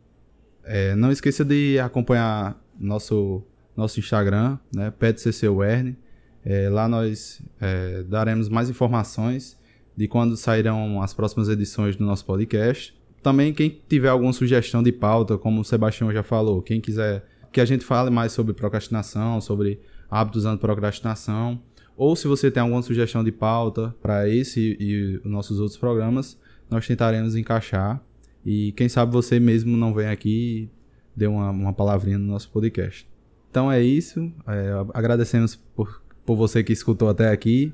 é, 0.65 0.95
não 0.95 1.11
esqueça 1.13 1.45
de 1.45 1.79
acompanhar 1.79 2.59
nosso, 2.79 3.43
nosso 3.77 4.01
Instagram, 4.01 4.59
né, 4.75 4.91
PetCCWern. 4.91 5.97
É, 6.45 6.69
lá 6.69 6.89
nós 6.89 7.41
é, 7.61 8.03
daremos 8.03 8.49
mais 8.49 8.69
informações 8.69 9.59
de 9.97 10.07
quando 10.07 10.37
sairão 10.37 11.01
as 11.01 11.15
próximas 11.15 11.49
edições 11.49 11.97
do 11.97 12.05
nosso 12.05 12.25
podcast. 12.25 12.95
Também 13.23 13.55
quem 13.55 13.81
tiver 13.89 14.09
alguma 14.09 14.33
sugestão 14.33 14.83
de 14.83 14.93
pauta, 14.93 15.39
como 15.39 15.61
o 15.61 15.65
Sebastião 15.65 16.13
já 16.13 16.23
falou, 16.23 16.61
quem 16.61 16.81
quiser 16.81 17.25
que 17.51 17.61
a 17.61 17.65
gente 17.65 17.85
fale 17.85 18.11
mais 18.11 18.33
sobre 18.33 18.53
procrastinação, 18.53 19.41
sobre 19.41 19.81
hábitos 20.11 20.45
anti-procrastinação, 20.45 21.61
ou 21.97 22.17
se 22.17 22.27
você 22.27 22.51
tem 22.51 22.61
alguma 22.61 22.83
sugestão 22.83 23.23
de 23.23 23.31
pauta 23.31 23.95
para 24.03 24.29
esse 24.29 24.77
e 24.81 25.21
os 25.25 25.31
nossos 25.31 25.61
outros 25.61 25.79
programas, 25.79 26.39
nós 26.69 26.87
tentaremos 26.87 27.37
encaixar. 27.37 28.03
E 28.45 28.73
quem 28.73 28.89
sabe 28.89 29.13
você 29.13 29.39
mesmo 29.39 29.77
não 29.77 29.95
vem 29.95 30.09
aqui 30.09 30.65
e 30.65 30.71
dê 31.17 31.27
uma, 31.27 31.51
uma 31.51 31.73
palavrinha 31.73 32.19
no 32.19 32.27
nosso 32.27 32.51
podcast. 32.51 33.09
Então 33.51 33.71
é 33.71 33.81
isso. 33.81 34.33
É, 34.49 34.73
agradecemos 34.93 35.55
por, 35.55 36.03
por 36.25 36.37
você 36.37 36.63
que 36.63 36.73
escutou 36.73 37.09
até 37.09 37.31
aqui 37.31 37.73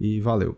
e 0.00 0.20
valeu. 0.20 0.56